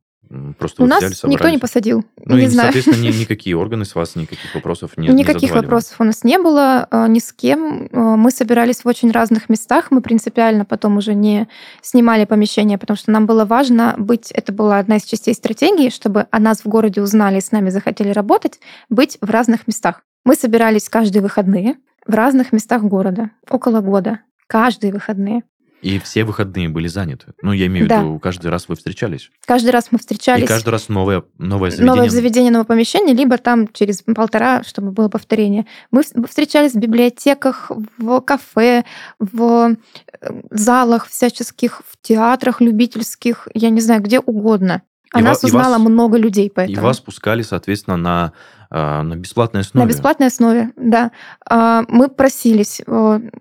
[0.57, 2.03] Просто У нас взяли, никто не посадил.
[2.25, 2.73] Ну не и, знаю.
[2.73, 6.37] соответственно, ни, никакие органы с вас никаких вопросов не Никаких не вопросов у нас не
[6.39, 7.89] было а, ни с кем.
[7.91, 9.91] А, мы собирались в очень разных местах.
[9.91, 11.47] Мы принципиально потом уже не
[11.81, 14.31] снимали помещение, потому что нам было важно быть...
[14.31, 17.69] Это была одна из частей стратегии, чтобы о нас в городе узнали и с нами
[17.69, 20.01] захотели работать, быть в разных местах.
[20.25, 25.43] Мы собирались каждые выходные в разных местах города, около года, каждые выходные.
[25.83, 27.33] И все выходные были заняты.
[27.41, 29.29] Ну, я имею в виду, каждый раз вы встречались.
[29.45, 30.43] Каждый раз мы встречались.
[30.43, 31.93] И каждый раз новое, новое заведение.
[31.93, 35.65] Новое заведение, новое помещение, либо там через полтора, чтобы было повторение.
[35.91, 38.85] Мы встречались в библиотеках, в кафе,
[39.19, 39.75] в
[40.21, 44.83] э, залах всяческих, в театрах любительских, я не знаю, где угодно.
[45.13, 46.77] О и нас узнало вас, много людей поэтому.
[46.77, 48.31] И вас пускали, соответственно, на а,
[48.73, 49.85] на бесплатной основе.
[49.85, 51.11] На бесплатной основе, да.
[51.47, 52.81] А, мы просились,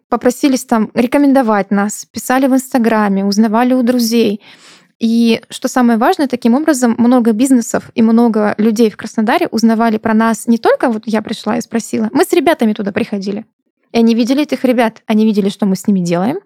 [0.08, 4.42] попросились там рекомендовать нас, писали в Инстаграме, узнавали у друзей.
[4.98, 10.14] И что самое важное, таким образом много бизнесов и много людей в Краснодаре узнавали про
[10.14, 13.46] нас не только вот я пришла и спросила, мы с ребятами туда приходили.
[13.92, 16.38] И они видели этих ребят, они видели, что мы с ними делаем,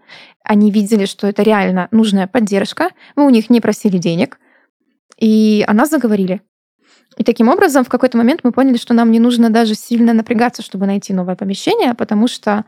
[0.43, 4.39] они видели, что это реально нужная поддержка, мы у них не просили денег,
[5.19, 6.41] и о нас заговорили.
[7.17, 10.63] И таким образом в какой-то момент мы поняли, что нам не нужно даже сильно напрягаться,
[10.63, 12.65] чтобы найти новое помещение, потому что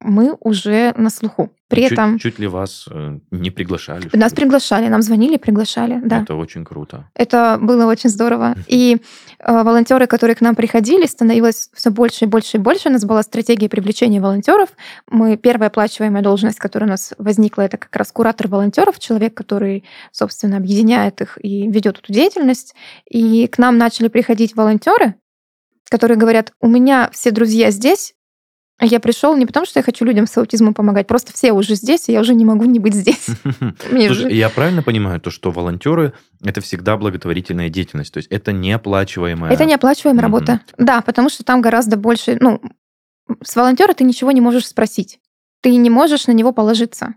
[0.00, 1.50] мы уже на слуху.
[1.68, 2.18] При чуть, этом...
[2.18, 4.08] Чуть ли вас э, не приглашали?
[4.12, 6.22] Нас приглашали, нам звонили, приглашали, да.
[6.22, 7.08] Это очень круто.
[7.14, 8.56] Это было очень здорово.
[8.66, 8.96] И
[9.38, 12.88] э, волонтеры, которые к нам приходили, становилось все больше и больше и больше.
[12.88, 14.70] У нас была стратегия привлечения волонтеров.
[15.08, 19.84] Мы первая оплачиваемая должность, которая у нас возникла, это как раз куратор волонтеров, человек, который,
[20.10, 22.74] собственно, объединяет их и ведет эту деятельность.
[23.08, 25.14] И к нам начали приходить волонтеры,
[25.88, 28.14] которые говорят, у меня все друзья здесь,
[28.86, 32.08] я пришел не потому, что я хочу людям с аутизмом помогать, просто все уже здесь,
[32.08, 33.26] и я уже не могу не быть здесь.
[33.90, 36.12] Слушай, я правильно понимаю то, что волонтеры
[36.42, 39.52] это всегда благотворительная деятельность, то есть это неоплачиваемая.
[39.52, 42.60] Это неоплачиваемая работа, да, потому что там гораздо больше, ну,
[43.42, 45.20] с волонтера ты ничего не можешь спросить,
[45.60, 47.14] ты не можешь на него положиться.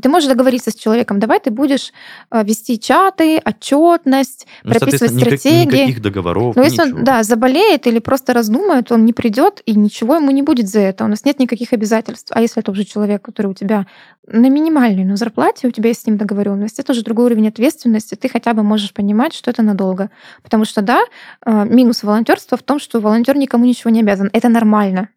[0.00, 1.92] Ты можешь договориться с человеком, давай ты будешь
[2.30, 5.64] э, вести чаты, отчетность, ну, прописывать стратегии.
[5.64, 6.54] Никаких договоров.
[6.54, 10.42] Но если он да, заболеет или просто раздумает, он не придет, и ничего ему не
[10.42, 11.04] будет за это.
[11.04, 12.30] У нас нет никаких обязательств.
[12.32, 13.86] А если это уже человек, который у тебя
[14.28, 18.14] на минимальной но зарплате, у тебя есть с ним договоренность, это уже другой уровень ответственности,
[18.14, 20.10] ты хотя бы можешь понимать, что это надолго.
[20.44, 21.02] Потому что, да,
[21.44, 24.30] э, минус волонтерства в том, что волонтер никому ничего не обязан.
[24.32, 25.08] Это нормально.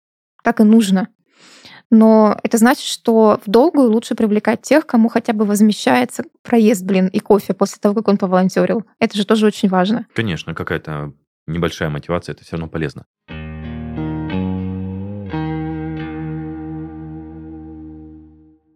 [0.43, 1.07] Так и нужно
[1.89, 7.07] но это значит, что в долгую лучше привлекать тех, кому хотя бы возмещается проезд, блин,
[7.07, 8.85] и кофе после того, как он поволонтерил.
[8.99, 10.07] Это же тоже очень важно.
[10.13, 11.13] Конечно, какая-то
[11.47, 13.05] небольшая мотивация, это все равно полезно.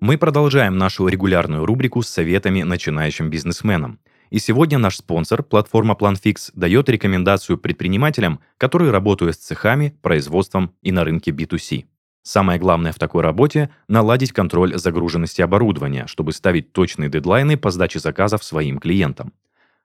[0.01, 3.99] Мы продолжаем нашу регулярную рубрику с советами начинающим бизнесменам.
[4.29, 10.91] И сегодня наш спонсор, платформа PlanFix, дает рекомендацию предпринимателям, которые работают с цехами, производством и
[10.91, 11.85] на рынке B2C.
[12.23, 17.99] Самое главное в такой работе– наладить контроль загруженности оборудования, чтобы ставить точные дедлайны по сдаче
[17.99, 19.33] заказов своим клиентам.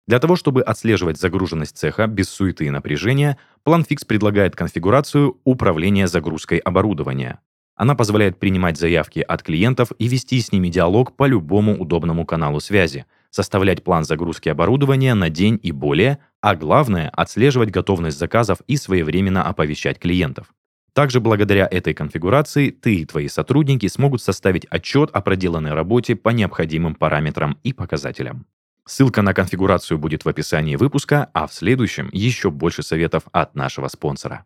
[0.06, 6.58] Для того, чтобы отслеживать загруженность цеха без суеты и напряжения, PlanFix предлагает конфигурацию управления загрузкой
[6.58, 7.38] оборудования.
[7.76, 12.60] Она позволяет принимать заявки от клиентов и вести с ними диалог по любому удобному каналу
[12.60, 18.76] связи, составлять план загрузки оборудования на день и более, а главное– отслеживать готовность заказов и
[18.76, 20.52] своевременно оповещать клиентов.
[20.94, 26.28] Также благодаря этой конфигурации ты и твои сотрудники смогут составить отчет о проделанной работе по
[26.28, 28.46] необходимым параметрам и показателям.
[28.84, 33.88] Ссылка на конфигурацию будет в описании выпуска, а в следующем еще больше советов от нашего
[33.88, 34.44] спонсора.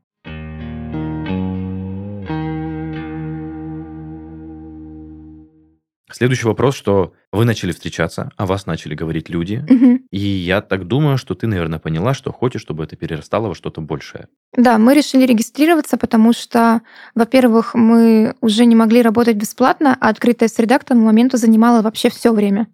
[6.13, 10.03] Следующий вопрос, что вы начали встречаться, о вас начали говорить люди, Мгм.
[10.13, 13.81] и я так думаю, что ты, наверное, поняла, что хочешь, чтобы это перерастало во что-то
[13.81, 14.29] большее.
[14.57, 16.83] Да, мы решили регистрироваться, потому что,
[17.17, 22.09] во-первых, мы уже не могли работать бесплатно, а открытая среда к тому моменту занимала вообще
[22.09, 22.69] все время.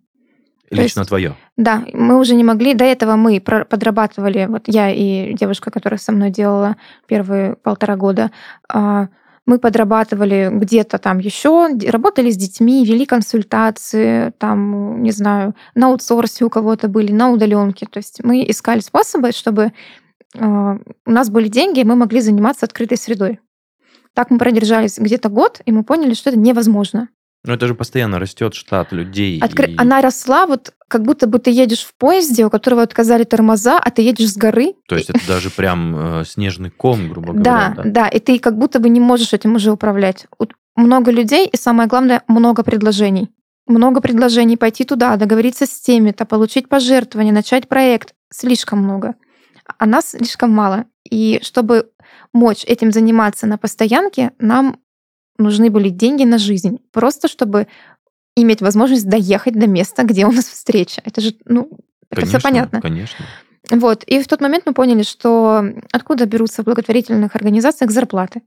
[0.69, 1.35] То Лично есть- твое.
[1.57, 2.75] Да, мы уже не могли.
[2.75, 8.31] До этого мы подрабатывали, вот я и девушка, которая со мной делала первые полтора года,
[8.69, 9.09] а,
[9.47, 16.45] мы подрабатывали где-то там еще, работали с детьми, вели консультации, там, не знаю, на аутсорсе
[16.45, 17.87] у кого-то были, на удаленке.
[17.87, 19.73] То есть мы искали способы, чтобы
[20.39, 23.41] а, у нас были деньги, и мы могли заниматься открытой средой.
[24.15, 27.09] Так мы продержались где-то год, и мы поняли, что это невозможно.
[27.45, 29.41] Но это же постоянно растет штат людей.
[29.41, 33.25] Откры- и- Она росла вот как будто бы ты едешь в поезде, у которого отказали
[33.25, 34.75] тормоза, а ты едешь с горы.
[34.87, 37.91] То есть это даже прям э, снежный ком, грубо Да, говоря.
[37.91, 40.27] да, и ты как будто бы не можешь этим уже управлять.
[40.77, 43.31] Много людей, и самое главное, много предложений.
[43.67, 48.15] Много предложений пойти туда, договориться с теми-то, получить пожертвования, начать проект.
[48.33, 49.15] Слишком много.
[49.79, 50.85] А нас слишком мало.
[51.11, 51.89] И чтобы
[52.33, 54.79] мочь этим заниматься на постоянке, нам
[55.39, 56.79] нужны были деньги на жизнь.
[56.93, 57.67] Просто чтобы
[58.37, 61.03] иметь возможность доехать до места, где у нас встреча.
[61.05, 61.71] Это же, ну,
[62.11, 62.81] это все понятно.
[62.81, 63.25] Конечно.
[63.71, 64.05] Вот.
[64.05, 68.43] И в тот момент мы поняли, что откуда берутся в благотворительных организациях зарплаты.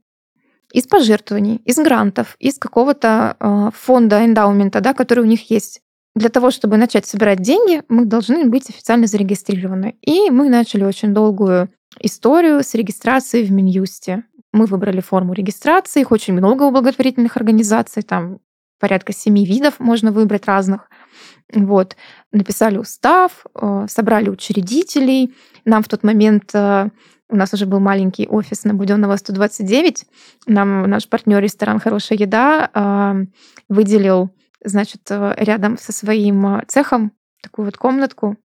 [0.72, 5.80] Из пожертвований, из грантов, из какого-то э, фонда, эндаумента, да, который у них есть.
[6.16, 9.96] Для того, чтобы начать собирать деньги, мы должны быть официально зарегистрированы.
[10.02, 11.70] И мы начали очень долгую
[12.00, 14.24] историю с регистрацией в Минюсте.
[14.56, 18.38] Мы выбрали форму регистрации, их очень много у благотворительных организаций, там
[18.80, 20.88] порядка семи видов можно выбрать разных.
[21.52, 21.94] Вот.
[22.32, 25.34] Написали устав, э, собрали учредителей.
[25.66, 26.88] Нам в тот момент э,
[27.28, 30.06] у нас уже был маленький офис на Буденного 129.
[30.46, 33.26] Нам наш партнер ресторан «Хорошая еда» э,
[33.68, 34.30] выделил,
[34.64, 38.38] значит, рядом со своим цехом такую вот комнатку,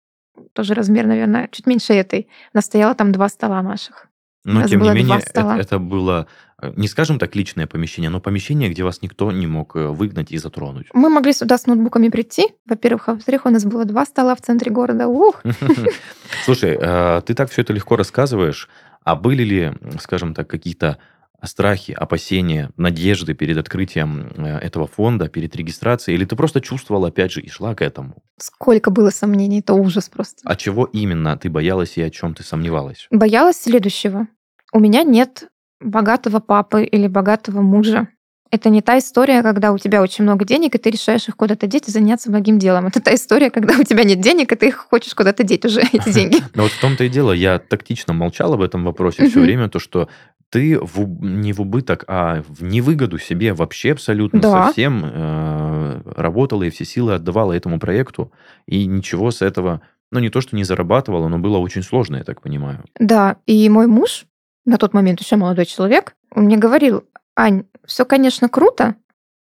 [0.54, 2.28] тоже размер, наверное, чуть меньше этой.
[2.58, 4.09] Стояло там два стола наших.
[4.44, 6.26] Но, тем не менее, это, это было,
[6.62, 10.33] э, не скажем так, личное помещение, но помещение, где вас никто не мог э, выгнать
[10.33, 10.87] и затронуть.
[10.94, 14.40] Мы могли сюда с ноутбуками прийти, во-первых, а во-вторых, у нас было два стола в
[14.40, 15.09] центре города.
[15.09, 15.42] Ух!
[16.44, 18.68] Слушай, э, ты так все это легко рассказываешь,
[19.05, 20.98] а были ли, скажем так, какие-то
[21.44, 27.33] страхи, опасения, надежды перед открытием э, этого фонда, перед регистрацией, или ты просто чувствовала, опять
[27.33, 28.22] же, и шла к этому?
[28.38, 30.42] Сколько было сомнений, это ужас просто.
[30.44, 33.07] А чего именно ты боялась и о чем ты сомневалась?
[33.11, 34.29] Боялась следующего.
[34.72, 35.48] У меня нет
[35.81, 38.09] богатого папы или богатого мужа.
[38.53, 41.68] Это не та история, когда у тебя очень много денег, и ты решаешь их куда-то
[41.68, 42.88] деть и заняться благим делом.
[42.88, 45.81] Это та история, когда у тебя нет денег, и ты их хочешь куда-то деть уже,
[45.92, 46.38] эти деньги.
[46.55, 49.79] Но вот в том-то и дело, я тактично молчал об этом вопросе все время, то,
[49.79, 50.09] что
[50.50, 54.66] ты в не в убыток, а в невыгоду себе вообще абсолютно Да.
[54.66, 58.32] совсем э, работала и все силы отдавала этому проекту,
[58.66, 62.24] и ничего с этого, ну не то, что не зарабатывала, но было очень сложно, я
[62.24, 62.84] так понимаю.
[62.98, 64.26] Да, и мой муж,
[64.64, 67.04] на тот момент еще молодой человек, он мне говорил,
[67.36, 68.96] Ань, все, конечно, круто,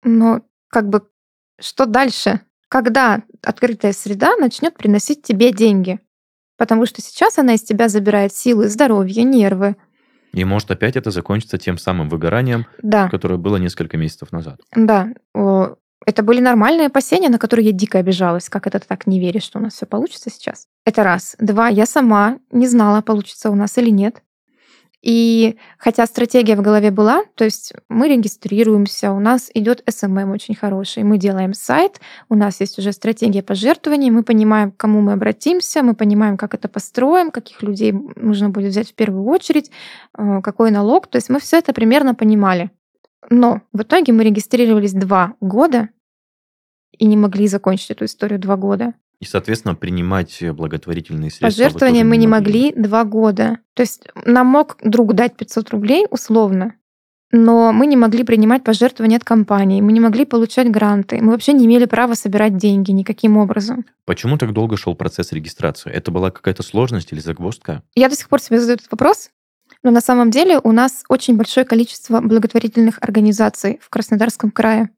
[0.03, 1.03] но как бы
[1.59, 2.41] что дальше?
[2.69, 5.99] Когда открытая среда начнет приносить тебе деньги?
[6.57, 9.75] Потому что сейчас она из тебя забирает силы, здоровье, нервы.
[10.37, 14.61] И может опять это закончится тем самым выгоранием, Да, которое было несколько месяцев назад.
[14.75, 15.09] да.
[16.05, 18.47] Это были нормальные опасения, на которые я дико обижалась.
[18.47, 20.67] Как это ты так не веришь, что у нас все получится сейчас?
[20.85, 21.35] Это раз.
[21.39, 21.67] Два.
[21.67, 24.21] Я сама не знала, получится у нас или нет.
[25.03, 30.55] И хотя стратегия в голове была, то есть мы регистрируемся, у нас идет SMM очень
[30.55, 35.13] хороший, мы делаем сайт, у нас есть уже стратегия пожертвований, мы понимаем, к кому мы
[35.13, 39.69] обратимся, мы понимаем, как это построим, каких людей нужно будет взять в первую очередь,
[40.17, 42.71] э, какой налог, то есть мы все это примерно понимали.
[43.29, 45.89] Но в итоге мы регистрировались два года
[46.97, 48.93] и не могли закончить эту историю два года.
[49.19, 51.63] И, соответственно, принимать благотворительные средства.
[51.63, 53.57] Пожертвования мы не могли два года.
[53.73, 56.75] То есть нам мог друг дать 500 рублей условно,
[57.31, 61.53] но мы не могли принимать пожертвования от компаний, мы не могли получать гранты, мы вообще
[61.53, 63.85] не имели права собирать деньги никаким образом.
[64.05, 65.91] Почему так долго шел процесс регистрации?
[65.91, 67.83] Это была какая-то сложность или загвоздка?
[67.95, 69.31] Я до сих пор себе задаю этот вопрос,
[69.83, 74.89] но на самом деле у нас очень большое количество благотворительных организаций в Краснодарском крае.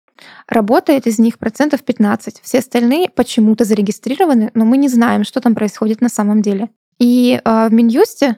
[0.47, 2.41] Работает из них процентов 15.
[2.41, 6.69] Все остальные почему-то зарегистрированы, но мы не знаем, что там происходит на самом деле.
[6.99, 8.37] И э, в Минюсте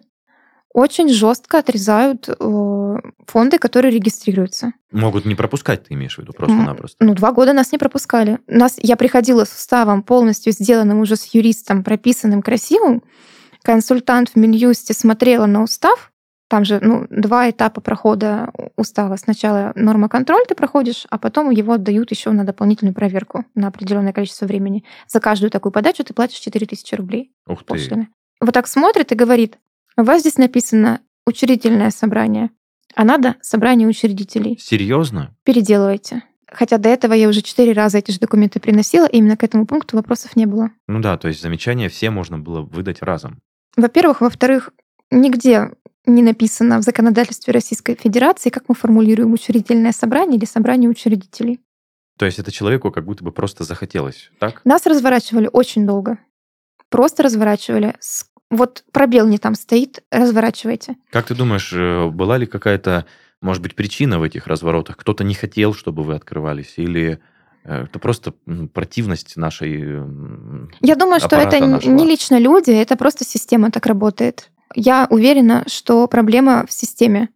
[0.73, 2.95] очень жестко отрезают э,
[3.27, 4.73] фонды, которые регистрируются.
[4.91, 6.97] Могут не пропускать, ты имеешь в виду, просто-напросто?
[7.03, 8.39] Ну, два года нас не пропускали.
[8.47, 13.03] Нас, я приходила с уставом полностью сделанным уже с юристом, прописанным, красивым.
[13.63, 16.10] Консультант в Минюсте смотрела на устав,
[16.51, 19.15] там же ну, два этапа прохода устава.
[19.15, 24.11] Сначала норма контроль ты проходишь, а потом его отдают еще на дополнительную проверку на определенное
[24.11, 24.83] количество времени.
[25.07, 27.31] За каждую такую подачу ты платишь 4000 рублей.
[27.47, 27.65] Ух ты.
[27.67, 28.09] Пошлины.
[28.41, 29.59] Вот так смотрит и говорит,
[29.95, 32.49] у вас здесь написано учредительное собрание,
[32.95, 34.59] а надо собрание учредителей.
[34.59, 35.33] Серьезно?
[35.45, 36.23] Переделывайте.
[36.47, 39.65] Хотя до этого я уже четыре раза эти же документы приносила, и именно к этому
[39.65, 40.71] пункту вопросов не было.
[40.89, 43.39] Ну да, то есть замечания все можно было выдать разом.
[43.77, 44.19] Во-первых.
[44.19, 44.71] Во-вторых,
[45.11, 45.71] нигде
[46.05, 51.59] не написано в законодательстве Российской Федерации, как мы формулируем учредительное собрание или собрание учредителей.
[52.17, 54.61] То есть это человеку как будто бы просто захотелось, так?
[54.63, 56.19] Нас разворачивали очень долго.
[56.89, 57.95] Просто разворачивали.
[58.49, 60.97] Вот пробел не там стоит, разворачивайте.
[61.09, 63.05] Как ты думаешь, э, была ли какая-то,
[63.41, 64.97] может быть, причина в этих разворотах?
[64.97, 66.73] Кто-то не хотел, чтобы вы открывались?
[66.75, 67.19] Или
[67.63, 68.33] э, это просто
[68.73, 69.79] противность нашей
[70.81, 71.91] Я думаю, что это нашего.
[71.93, 74.50] не лично люди, это просто система так работает.
[74.75, 77.29] Я уверена, что проблема в системе,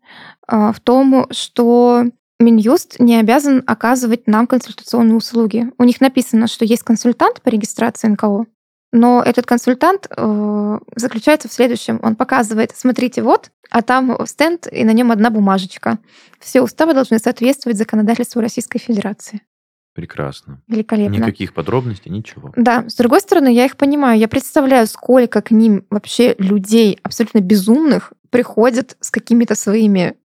[0.48, 2.06] а, в том, что
[2.40, 5.72] Минюст не обязан оказывать нам консультационные услуги.
[5.78, 8.46] У них написано, что есть консультант по регистрации НКО,
[8.92, 12.00] но этот консультант э, заключается в следующем.
[12.04, 16.00] Он показывает, смотрите, вот, а там стенд, и на нем одна бумажечка.
[16.40, 19.42] Все уставы должны соответствовать законодательству Российской Федерации.
[19.96, 20.62] Прекрасно.
[20.68, 21.16] Великолепно.
[21.16, 22.52] Никаких подробностей, ничего.
[22.58, 24.20] Да, с другой стороны, я их понимаю.
[24.20, 30.16] Я представляю, сколько к ним вообще людей абсолютно безумных приходят с какими-то своими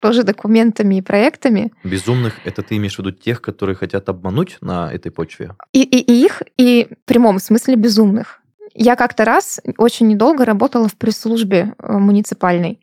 [0.00, 1.72] тоже документами и проектами.
[1.84, 5.54] Безумных— это ты имеешь в виду тех, которые хотят обмануть на этой почве?
[5.72, 8.40] И, и, и их, и в прямом смысле безумных.
[8.74, 12.80] Я как-то раз очень недолго работала в пресс-службе э, муниципальной.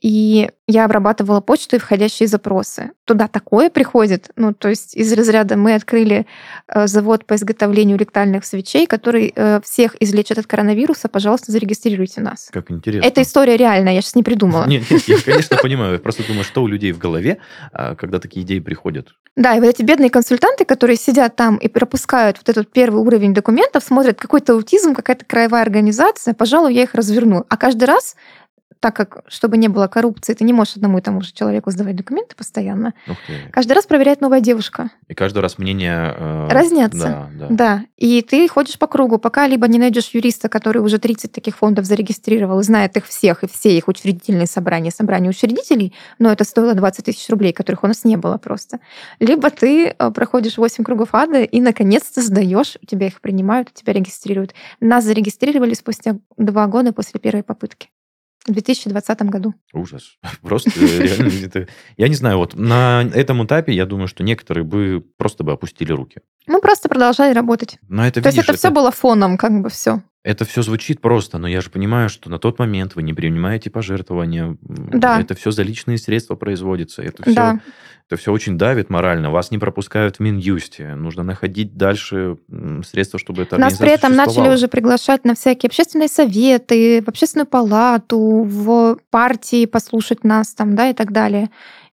[0.00, 2.92] И я обрабатывала почту и входящие запросы.
[3.04, 4.30] Туда такое приходит.
[4.36, 6.26] Ну, то есть из разряда мы открыли
[6.68, 11.08] э, завод по изготовлению ректальных свечей, который э, всех излечит от коронавируса.
[11.08, 12.48] Пожалуйста, зарегистрируйте нас.
[12.50, 13.06] Как интересно.
[13.06, 14.64] Эта история реальная, я сейчас не придумала.
[14.66, 15.94] Нет, нет, я, конечно, понимаю.
[15.94, 17.38] Я просто думаю, что у людей в голове,
[17.72, 19.14] а, когда такие идеи приходят.
[19.36, 23.34] Да, и вот эти бедные консультанты, которые сидят там и пропускают вот этот первый уровень
[23.34, 27.44] документов, смотрят какой-то аутизм, какая-то краевая организация, пожалуй, я их разверну.
[27.48, 28.16] А каждый раз
[28.80, 31.96] так как, чтобы не было коррупции, ты не можешь одному и тому же человеку сдавать
[31.96, 32.94] документы постоянно.
[33.52, 34.90] Каждый раз проверяет новая девушка.
[35.08, 36.14] И каждый раз мнения...
[36.16, 36.98] Э, Разнятся.
[36.98, 37.46] Да, да.
[37.50, 37.84] да.
[37.98, 41.84] И ты ходишь по кругу, пока либо не найдешь юриста, который уже 30 таких фондов
[41.84, 46.74] зарегистрировал и знает их всех, и все их учредительные собрания, собрания учредителей, но это стоило
[46.74, 48.80] 20 тысяч рублей, которых у нас не было просто.
[49.18, 54.54] Либо ты э, проходишь 8 кругов ада и наконец-то сдаешь, тебя их принимают, тебя регистрируют.
[54.80, 57.90] Нас зарегистрировали спустя два года после первой попытки.
[58.46, 59.54] В 2020 году.
[59.72, 60.16] Ужас.
[60.42, 61.68] Просто реально это...
[61.96, 65.92] Я не знаю, вот на этом этапе я думаю, что некоторые бы просто бы опустили
[65.92, 66.20] руки.
[66.46, 67.78] Мы просто продолжали работать.
[67.88, 70.02] Но это, То видишь, есть это, это все было фоном, как бы все.
[70.22, 73.70] Это все звучит просто, но я же понимаю, что на тот момент вы не принимаете
[73.70, 74.58] пожертвования.
[74.60, 75.18] Да.
[75.18, 77.00] Это все за личные средства производится.
[77.00, 77.60] Это все, да.
[78.06, 79.30] это все очень давит морально.
[79.30, 80.94] Вас не пропускают в Минюсте.
[80.94, 82.36] Нужно находить дальше
[82.86, 87.46] средства, чтобы это Нас при этом начали уже приглашать на всякие общественные советы, в общественную
[87.46, 91.48] палату, в партии послушать нас там, да, и так далее.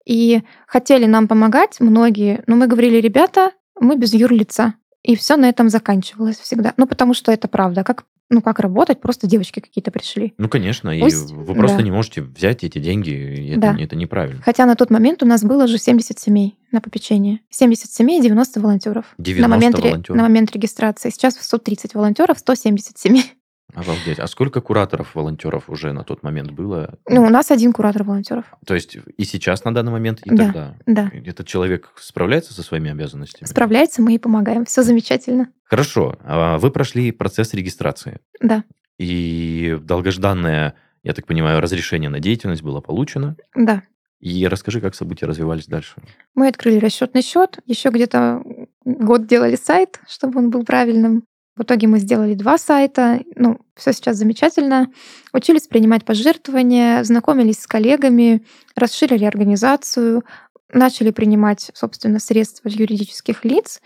[0.06, 4.74] И хотели нам помогать многие, но мы говорили, ребята, мы без юрлица.
[5.02, 6.72] И все на этом заканчивалось всегда.
[6.78, 7.84] Ну, потому что это правда.
[7.84, 9.02] Как, ну, как работать?
[9.02, 10.32] Просто девочки какие-то пришли.
[10.38, 10.94] Ну, конечно.
[10.98, 11.30] Пусть...
[11.30, 11.82] И вы просто да.
[11.82, 13.10] не можете взять эти деньги.
[13.10, 13.76] И это, да.
[13.78, 14.40] это неправильно.
[14.42, 17.40] Хотя на тот момент у нас было уже 70 семей на попечение.
[17.50, 19.04] 70 семей, 90 волонтеров.
[19.18, 20.16] 90 на момент, волонтеров.
[20.16, 21.10] На момент регистрации.
[21.10, 23.34] Сейчас 130 волонтеров, 170 семей.
[23.72, 24.18] Обалдеть.
[24.18, 26.98] А сколько кураторов, волонтеров уже на тот момент было?
[27.08, 28.44] Ну, у нас один куратор волонтеров.
[28.66, 30.76] То есть и сейчас на данный момент, и да, тогда?
[30.86, 31.10] Да.
[31.12, 33.48] Этот человек справляется со своими обязанностями?
[33.48, 34.64] Справляется, мы и помогаем.
[34.64, 35.50] Все замечательно.
[35.64, 36.16] Хорошо.
[36.22, 38.20] А вы прошли процесс регистрации.
[38.40, 38.64] Да.
[38.98, 43.36] И долгожданное, я так понимаю, разрешение на деятельность было получено.
[43.56, 43.82] Да.
[44.20, 45.96] И расскажи, как события развивались дальше.
[46.34, 48.42] Мы открыли расчетный счет, еще где-то
[48.84, 51.24] год делали сайт, чтобы он был правильным.
[51.56, 53.20] В итоге мы сделали два сайта.
[53.36, 54.90] Ну, все сейчас замечательно.
[55.32, 58.44] Учились принимать пожертвования, знакомились с коллегами,
[58.74, 60.24] расширили организацию,
[60.72, 63.80] начали принимать, собственно, средства юридических лиц.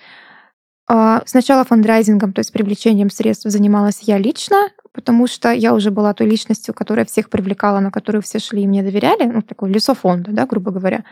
[0.91, 6.14] А, сначала фандрайзингом, то есть привлечением средств занималась я лично, потому что я уже была
[6.14, 10.32] той личностью, которая всех привлекала, на которую все шли и мне доверяли, ну, такой лесофонд,
[10.32, 11.05] да, грубо говоря.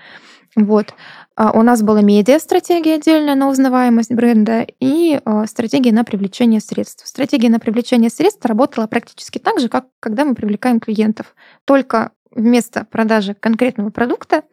[0.55, 0.95] Вот.
[1.35, 7.07] А, у нас была медиа-стратегия отдельная на узнаваемость бренда и а, стратегия на привлечение средств.
[7.07, 11.35] Стратегия на привлечение средств работала практически так же, как когда мы привлекаем клиентов.
[11.67, 14.45] Только вместо продажи конкретного продукта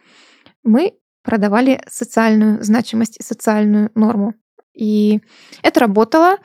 [0.64, 4.34] мы продавали социальную значимость и социальную норму.
[4.74, 5.22] И
[5.62, 6.38] это работало.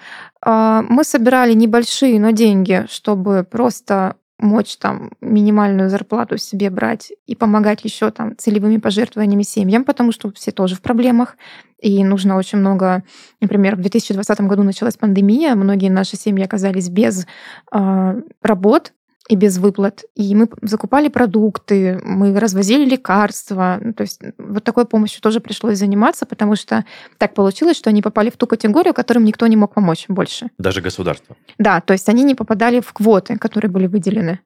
[0.43, 7.35] А, мы собирали небольшие, но деньги, чтобы просто мочь там минимальную зарплату себе брать и
[7.35, 11.37] помогать еще там целевыми пожертвованиями семьям, потому что все тоже в проблемах.
[11.81, 13.05] И нужно очень много,
[13.41, 17.27] например, в 2020 году началась пандемия, многие наши семьи оказались без
[17.73, 18.93] э, работ,
[19.29, 20.05] и без выплат.
[20.15, 23.81] И мы закупали продукты, мы развозили лекарства.
[23.97, 26.85] То есть вот такой помощью тоже пришлось заниматься, потому что
[27.19, 30.49] так получилось, что они попали в ту категорию, которым никто не мог помочь больше.
[30.59, 31.37] Даже государство?
[31.59, 34.41] Да, то есть они не попадали в квоты, которые были выделены.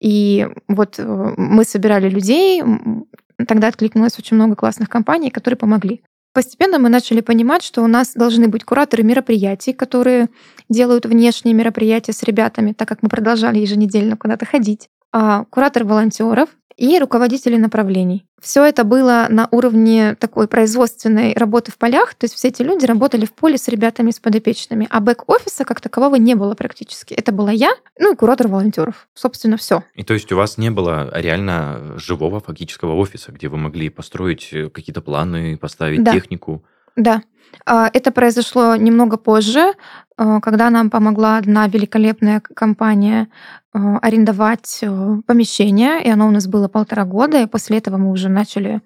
[0.00, 2.62] И вот э, мы собирали людей,
[3.46, 6.02] тогда откликнулось очень много классных компаний, которые помогли.
[6.34, 10.28] Постепенно мы начали понимать, что у нас должны быть кураторы мероприятий, которые
[10.68, 14.88] делают внешние мероприятия с ребятами, так как мы продолжали еженедельно куда-то ходить.
[15.12, 18.26] А куратор волонтеров, и руководители направлений.
[18.40, 22.84] Все это было на уровне такой производственной работы в полях, то есть все эти люди
[22.84, 27.14] работали в поле с ребятами, с подопечными, а бэк-офиса как такового не было практически.
[27.14, 29.08] Это была я, ну и куратор волонтеров.
[29.14, 29.82] Собственно, все.
[29.94, 34.50] И то есть у вас не было реально живого фактического офиса, где вы могли построить
[34.52, 36.12] э, какие-то планы, поставить да.
[36.12, 36.64] технику?
[36.96, 37.22] Да.
[37.66, 39.72] А, это произошло немного позже,
[40.16, 43.28] а, когда нам помогла одна великолепная компания
[43.72, 44.84] а, арендовать
[45.26, 48.82] помещение, и оно у нас было полтора года, и после этого мы уже начали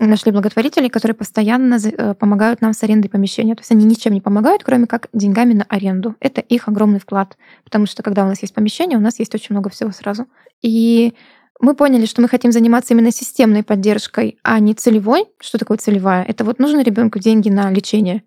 [0.00, 3.54] нашли благотворителей, которые постоянно э, помогают нам с арендой помещения.
[3.54, 6.16] То есть они ничем не помогают, кроме как деньгами на аренду.
[6.18, 9.54] Это их огромный вклад, потому что когда у нас есть помещение, у нас есть очень
[9.54, 10.26] много всего сразу.
[10.62, 11.14] И
[11.60, 15.26] мы поняли, что мы хотим заниматься именно системной поддержкой, а не целевой.
[15.40, 16.24] Что такое целевая?
[16.24, 18.22] Это вот нужно ребенку деньги на лечение.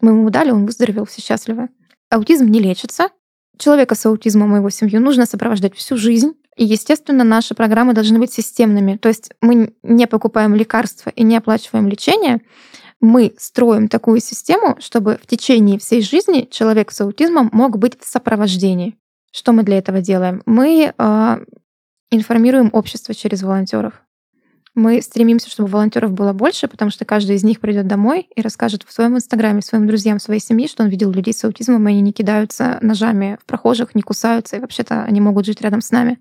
[0.00, 1.68] Мы ему дали, он выздоровел, все счастливы.
[2.10, 3.08] Аутизм не лечится.
[3.56, 6.32] Человека с аутизмом и его семью нужно сопровождать всю жизнь.
[6.56, 8.96] И, естественно, наши программы должны быть системными.
[8.96, 12.40] То есть мы не покупаем лекарства и не оплачиваем лечение.
[13.00, 18.06] Мы строим такую систему, чтобы в течение всей жизни человек с аутизмом мог быть в
[18.06, 18.96] сопровождении.
[19.32, 20.42] Что мы для этого делаем?
[20.44, 21.38] Мы э,
[22.12, 24.02] информируем общество через волонтеров.
[24.74, 28.84] Мы стремимся, чтобы волонтеров было больше, потому что каждый из них придет домой и расскажет
[28.86, 32.00] в своем инстаграме своим друзьям, своей семье, что он видел людей с аутизмом, и они
[32.00, 36.18] не кидаются ножами в прохожих, не кусаются, и вообще-то они могут жить рядом с нами.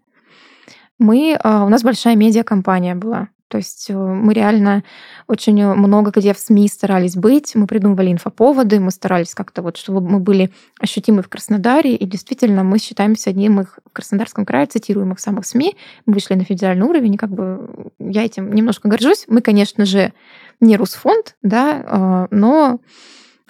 [1.00, 3.30] Мы, а, у нас большая медиакомпания была.
[3.52, 4.84] То есть э, мы реально
[5.28, 10.00] очень много где в СМИ старались быть, мы придумывали инфоповоды, мы старались как-то вот, чтобы
[10.00, 15.20] мы были ощутимы в Краснодаре, и действительно мы считаемся одним из в Краснодарском крае цитируемых
[15.20, 15.76] самых СМИ.
[16.06, 19.26] Мы вышли на федеральный уровень, и как бы я этим немножко горжусь.
[19.28, 20.14] Мы, конечно же,
[20.62, 22.80] не Русфонд, да, но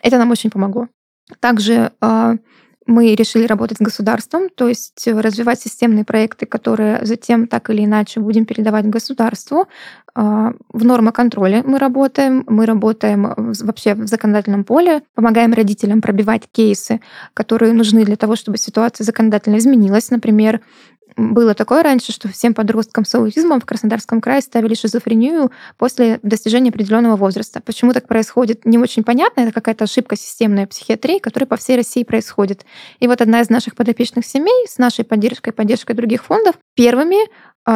[0.02, 0.88] это нам очень помогло.
[1.40, 1.92] Также
[2.92, 8.20] мы решили работать с государством, то есть развивать системные проекты, которые затем так или иначе
[8.20, 9.68] будем передавать государству.
[10.14, 17.00] А, в нормоконтроле мы работаем, мы работаем вообще в законодательном поле, помогаем родителям пробивать кейсы,
[17.34, 20.12] которые нужны для того, чтобы ситуация законодательно изменилась.
[20.12, 20.60] Например,
[21.18, 26.70] было такое раньше, что всем подросткам с аутизмом в Краснодарском крае ставили шизофрению после достижения
[26.70, 27.62] определенного возраста.
[27.62, 29.42] Почему так происходит, не очень понятно.
[29.42, 32.66] Это какая-то ошибка системной психиатрии, которая по всей России происходит.
[33.00, 37.18] И вот одна из наших подопечных семей с нашей поддержкой, поддержкой других фондов, первыми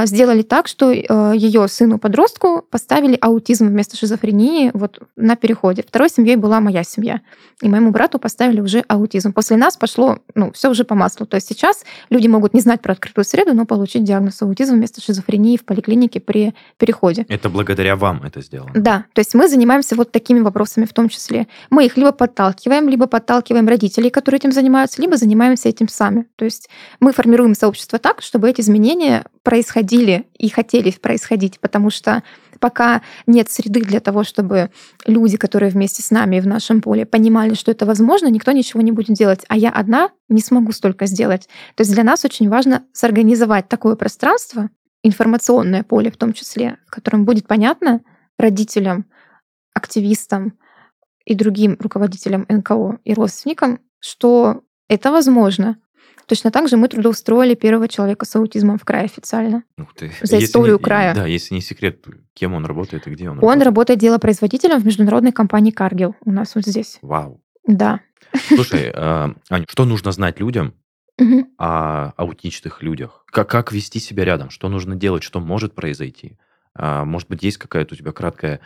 [0.06, 5.84] сделали так, что а, ее сыну-подростку поставили аутизм вместо шизофрении вот на переходе.
[5.88, 7.22] Второй семьей была моя семья.
[7.62, 9.32] И моему брату поставили уже аутизм.
[9.32, 11.26] После нас пошло, ну, все уже по маслу.
[11.26, 15.02] То есть сейчас люди могут не знать про открытую среду, но получить диагноз аутизм вместо
[15.02, 17.26] шизофрении в поликлинике при переходе.
[17.30, 18.72] Это благодаря вам это сделано?
[18.74, 19.06] Да.
[19.14, 21.48] То есть мы занимаемся вот такими вопросами в том числе.
[21.70, 26.26] Мы их либо подталкиваем, либо подталкиваем родителей, которые этим занимаются, либо занимаемся этим сами.
[26.36, 26.70] То есть
[27.00, 32.24] мы формируем сообщество так, чтобы эти изменения происходили и хотели происходить, потому что
[32.60, 34.72] пока нет среды для того, чтобы
[35.06, 38.91] люди, которые вместе с нами в нашем поле, понимали, что это возможно, никто ничего не
[38.91, 39.46] будет делать.
[39.48, 41.48] А я одна не смогу столько сделать.
[41.76, 44.72] То есть для нас очень важно сорганизовать такое пространство,
[45.04, 48.02] информационное поле в том числе, в котором будет понятно
[48.39, 49.06] родителям,
[49.76, 50.58] активистам
[51.24, 55.78] и другим руководителям НКО и родственникам, что Это возможно.
[56.28, 59.63] Точно так же мы трудоустроили первого человека с аутизмом в крае официально.
[59.78, 60.11] Ух ты.
[60.21, 61.13] За Если историю не- края.
[61.13, 62.03] Да, если не секрет,
[62.34, 63.65] кем он работает и где он, Он работает.
[63.65, 66.97] работает делопроизводителем в международной компании Каргил у нас вот здесь.
[67.01, 67.41] Вау.
[67.67, 67.99] Да.
[68.47, 70.73] Слушай, э, Аня, что нужно знать людям
[71.57, 73.23] о аутичных людях?
[73.28, 74.49] Как, как вести себя рядом?
[74.49, 75.23] Что нужно делать?
[75.23, 76.38] Что может произойти?
[76.73, 78.59] А, может быть, есть какая-то у тебя краткая,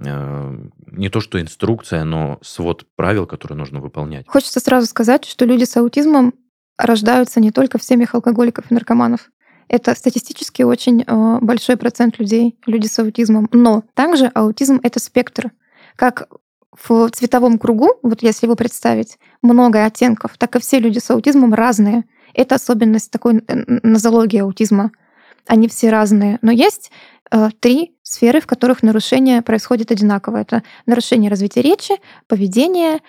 [0.00, 0.58] э,
[0.92, 4.26] не то что инструкция, но свод правил, которые нужно выполнять?
[4.28, 6.34] Хочется сразу сказать, что люди с аутизмом
[6.78, 9.30] рождаются не только в семьях алкоголиков и наркоманов.
[9.68, 13.48] Это статистически очень э, большой процент людей, люди с аутизмом.
[13.52, 15.50] Но также аутизм— это спектр.
[15.96, 16.28] Как
[16.72, 21.54] в цветовом кругу, вот если его представить, много оттенков, так и все люди с аутизмом
[21.54, 22.04] разные.
[22.34, 24.92] Это особенность такой э, нозологии аутизма.
[25.46, 26.38] Они все разные.
[26.42, 26.92] Но есть
[27.32, 30.36] э, три сферы, в которых нарушение происходит одинаково.
[30.36, 31.94] Это нарушение развития речи,
[32.28, 33.00] поведения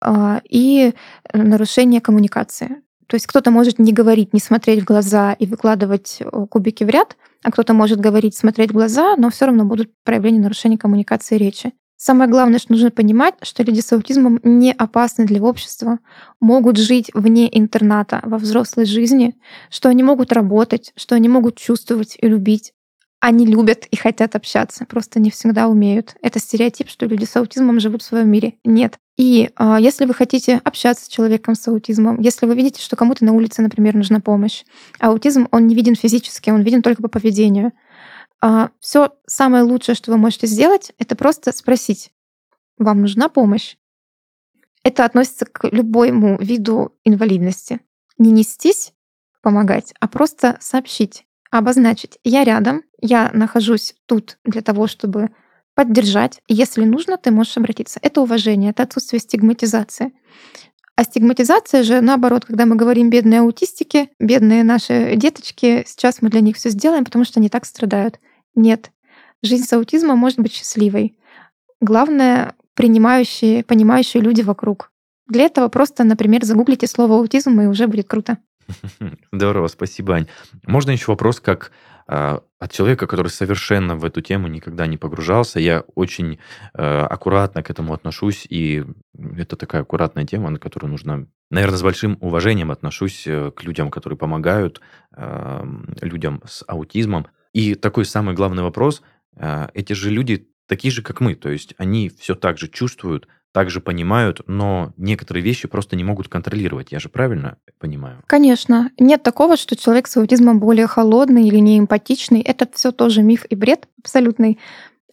[0.00, 0.94] а, и
[1.34, 2.82] нарушение коммуникации.
[3.06, 6.88] То есть кто-то может не говорить, не смотреть в глаза и выкладывать э, кубики в
[6.88, 11.36] ряд, а кто-то может говорить, смотреть в глаза, но все равно будут проявления нарушения коммуникации
[11.36, 11.72] речи.
[11.98, 15.98] Самое главное, что нужно понимать, что люди с аутизмом не опасны для общества,
[16.40, 19.34] могут жить вне интерната во взрослой жизни,
[19.70, 22.74] что они могут работать, что они могут чувствовать и любить.
[23.20, 26.16] Они любят и хотят общаться, просто не всегда умеют.
[26.20, 28.54] Это стереотип, что люди с аутизмом живут в своем мире.
[28.64, 28.98] Нет.
[29.16, 33.24] И а, если вы хотите общаться с человеком с аутизмом, если вы видите, что кому-то
[33.24, 34.64] на улице, например, нужна помощь,
[35.00, 37.72] аутизм, он не виден физически, он виден только по поведению.
[38.80, 42.12] все самое лучшее, что вы можете сделать, это просто спросить,
[42.76, 43.76] вам нужна помощь?
[44.82, 47.80] Это относится к любому виду инвалидности.
[48.18, 48.92] Не нестись,
[49.42, 51.25] помогать, а просто сообщить,
[51.58, 52.18] обозначить.
[52.24, 55.30] Я рядом, я нахожусь тут для того, чтобы
[55.74, 56.40] поддержать.
[56.48, 58.00] Если нужно, ты можешь обратиться.
[58.02, 60.12] Это уважение, это отсутствие стигматизации.
[60.96, 66.40] А стигматизация же, наоборот, когда мы говорим бедные аутистики, бедные наши деточки, сейчас мы для
[66.40, 68.18] них все сделаем, потому что они так страдают.
[68.54, 68.90] Нет.
[69.42, 71.18] Жизнь с аутизмом может быть счастливой.
[71.82, 74.90] Главное, принимающие, понимающие люди вокруг.
[75.28, 78.38] Для этого просто, например, загуглите слово аутизм, и уже будет круто.
[79.32, 80.26] Здорово, спасибо, Ань.
[80.66, 81.72] Можно еще вопрос, как
[82.08, 85.60] э, от человека, который совершенно в эту тему никогда не погружался.
[85.60, 86.38] Я очень
[86.74, 88.84] э, аккуратно к этому отношусь, и
[89.36, 93.90] это такая аккуратная тема, на которую нужно, наверное, с большим уважением отношусь э, к людям,
[93.90, 94.80] которые помогают
[95.16, 95.64] э,
[96.00, 97.26] людям с аутизмом.
[97.52, 99.02] И такой самый главный вопрос:
[99.36, 103.28] э, эти же люди такие же, как мы, то есть они все так же чувствуют,
[103.56, 106.92] также понимают, но некоторые вещи просто не могут контролировать.
[106.92, 108.22] Я же правильно понимаю?
[108.26, 108.90] Конечно.
[108.98, 112.42] Нет такого, что человек с аутизмом более холодный или неэмпатичный.
[112.42, 114.58] Это все тоже миф и бред абсолютный.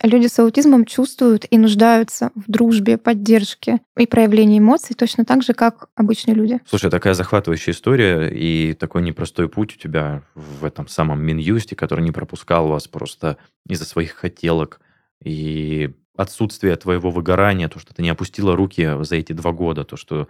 [0.02, 5.54] Люди с аутизмом чувствуют и нуждаются в дружбе, поддержке и проявлении эмоций точно так же,
[5.54, 6.60] как обычные люди.
[6.68, 12.04] Слушай, такая захватывающая история и такой непростой путь у тебя в этом самом Минюсте, который
[12.04, 14.82] не пропускал вас просто из-за своих хотелок
[15.24, 19.98] и отсутствие твоего выгорания, то, что ты не опустила руки за эти два года, то,
[19.98, 20.28] что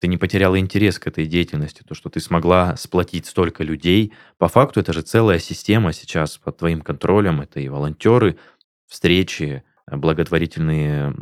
[0.00, 4.12] ты не потеряла интерес к этой деятельности, то, что ты смогла сплотить столько людей.
[4.38, 7.40] По факту это же целая система сейчас под твоим контролем.
[7.40, 8.36] Это и волонтеры,
[8.86, 11.14] встречи, благотворительные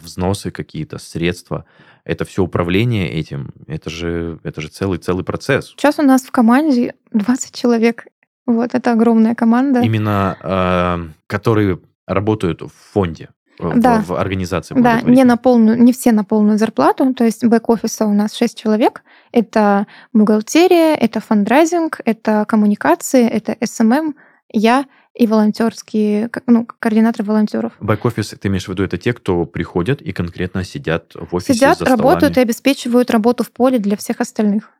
[0.00, 1.64] взносы какие-то, средства.
[2.04, 3.52] Это все управление этим.
[3.66, 5.74] Это же, это же целый, целый процесс.
[5.76, 8.06] Сейчас у нас в команде 20 человек.
[8.46, 9.82] Вот, это огромная команда.
[9.82, 13.28] Именно э, которые работают в фонде,
[13.58, 14.00] в, Да.
[14.00, 14.74] в организации.
[14.78, 17.14] Да, не, на полную, не все на полную зарплату.
[17.14, 19.02] То есть бэк-офиса у нас 6 человек.
[19.32, 24.14] Это бухгалтерия, это фандрайзинг, это коммуникации, это СММ,
[24.52, 27.72] я и волонтерские, ну, координатор волонтеров.
[27.80, 31.78] Бэк-офис, ты имеешь в виду, это те, кто приходят и конкретно сидят в офисе Сидят,
[31.78, 34.70] за работают и обеспечивают работу в поле для всех остальных.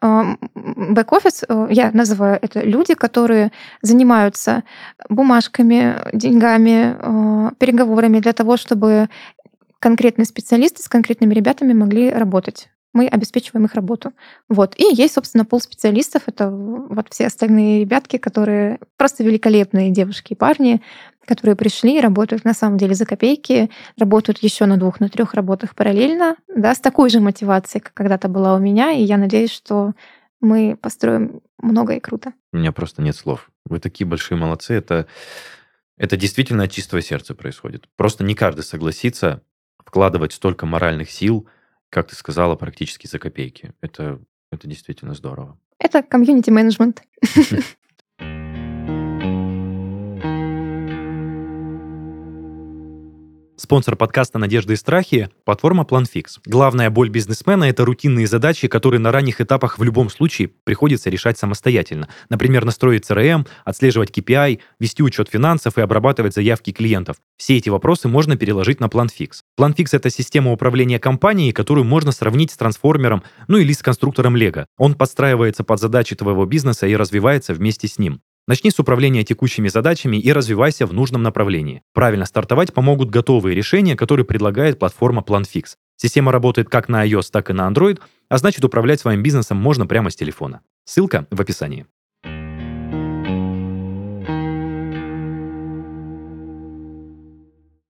[0.00, 3.50] Бэк-офис, э, я называю это люди, которые
[3.82, 4.62] занимаются
[5.08, 9.08] бумажками, деньгами, э, переговорами для того, чтобы
[9.80, 12.68] конкретные специалисты с конкретными ребятами могли работать.
[12.92, 14.12] Мы обеспечиваем их работу.
[14.48, 14.74] Вот.
[14.78, 16.22] И есть, собственно, пол специалистов.
[16.26, 20.80] Это вот все остальные ребятки, которые просто великолепные девушки и парни,
[21.26, 25.74] которые пришли работают на самом деле за копейки, работают еще на двух, на трех работах
[25.74, 28.92] параллельно, да, с такой же мотивацией, как когда-то была у меня.
[28.92, 29.92] И я надеюсь, что
[30.40, 32.32] мы построим много и круто.
[32.52, 33.50] У меня просто нет слов.
[33.66, 34.74] Вы такие большие молодцы.
[34.74, 35.06] Это,
[35.96, 37.88] это действительно от чистого сердца происходит.
[37.96, 39.42] Просто не каждый согласится
[39.84, 41.46] вкладывать столько моральных сил,
[41.90, 43.72] как ты сказала, практически за копейки.
[43.80, 44.20] Это,
[44.50, 45.58] это действительно здорово.
[45.78, 47.02] Это комьюнити-менеджмент.
[53.60, 56.38] Спонсор подкаста «Надежды и страхи»— платформа PlanFix.
[56.46, 61.38] Главная боль бизнесмена— это рутинные задачи, которые на ранних этапах в любом случае приходится решать
[61.38, 62.08] самостоятельно.
[62.28, 67.16] Например, настроить CRM, отслеживать KPI, вести учет финансов и обрабатывать заявки клиентов.
[67.36, 69.40] Все эти вопросы можно переложить на PlanFix.
[69.58, 74.66] PlanFix— это система управления компанией, которую можно сравнить с трансформером, ну или с конструктором Lego.
[74.76, 78.20] Он подстраивается под задачи твоего бизнеса и развивается вместе с ним.
[78.48, 81.82] Начни с управления текущими задачами и развивайся в нужном направлении.
[81.92, 85.74] Правильно стартовать помогут готовые решения, которые предлагает платформа PlanFix.
[85.96, 89.86] Система работает как на iOS, так и на Android, а значит управлять своим бизнесом можно
[89.86, 90.62] прямо с телефона.
[90.86, 91.84] Ссылка в описании.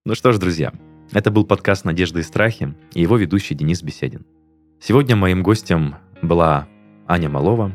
[0.05, 0.73] Ну что ж, друзья,
[1.13, 4.27] это был подкаст «Надежды и страхи» и его ведущий Денис Беседин.
[4.81, 6.67] Сегодня моим гостем была
[7.07, 7.71] Аня Малова,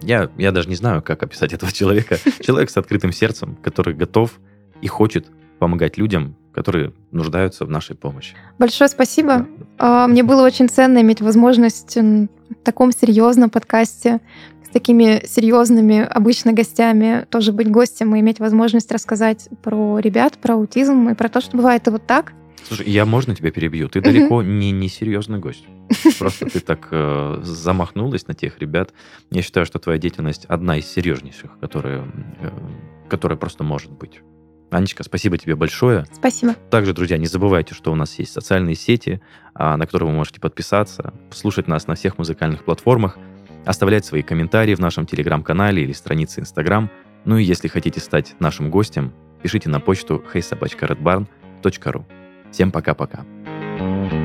[0.00, 2.18] я, я даже не знаю, как описать этого человека.
[2.40, 4.32] Человек с открытым сердцем, который готов
[4.80, 5.26] и хочет
[5.58, 8.34] помогать людям, которые нуждаются в нашей помощи.
[8.58, 9.46] Большое спасибо.
[9.78, 10.08] Да.
[10.08, 12.28] Мне было очень ценно иметь возможность в
[12.64, 14.20] таком серьезном подкасте
[14.64, 20.54] с такими серьезными обычно гостями тоже быть гостем и иметь возможность рассказать про ребят, про
[20.54, 22.32] аутизм и про то, что бывает и вот так.
[22.66, 23.88] Слушай, я можно тебя перебью?
[23.88, 25.64] Ты далеко не, не серьезный гость.
[26.18, 28.92] Просто ты так э, замахнулась на тех ребят.
[29.30, 32.04] Я считаю, что твоя деятельность одна из серьезнейших, которая,
[32.40, 32.50] э,
[33.08, 34.20] которая просто может быть.
[34.72, 36.06] Анечка, спасибо тебе большое.
[36.12, 36.54] Спасибо.
[36.70, 39.20] Также, друзья, не забывайте, что у нас есть социальные сети,
[39.54, 43.18] а, на которые вы можете подписаться, слушать нас на всех музыкальных платформах,
[43.66, 46.90] оставлять свои комментарии в нашем телеграм-канале или странице Инстаграм.
[47.26, 52.21] Ну и если хотите стать нашим гостем, пишите на почту heysobachkaredbarn.ru.
[52.52, 53.24] Всем пока-пока.
[53.78, 54.21] thank you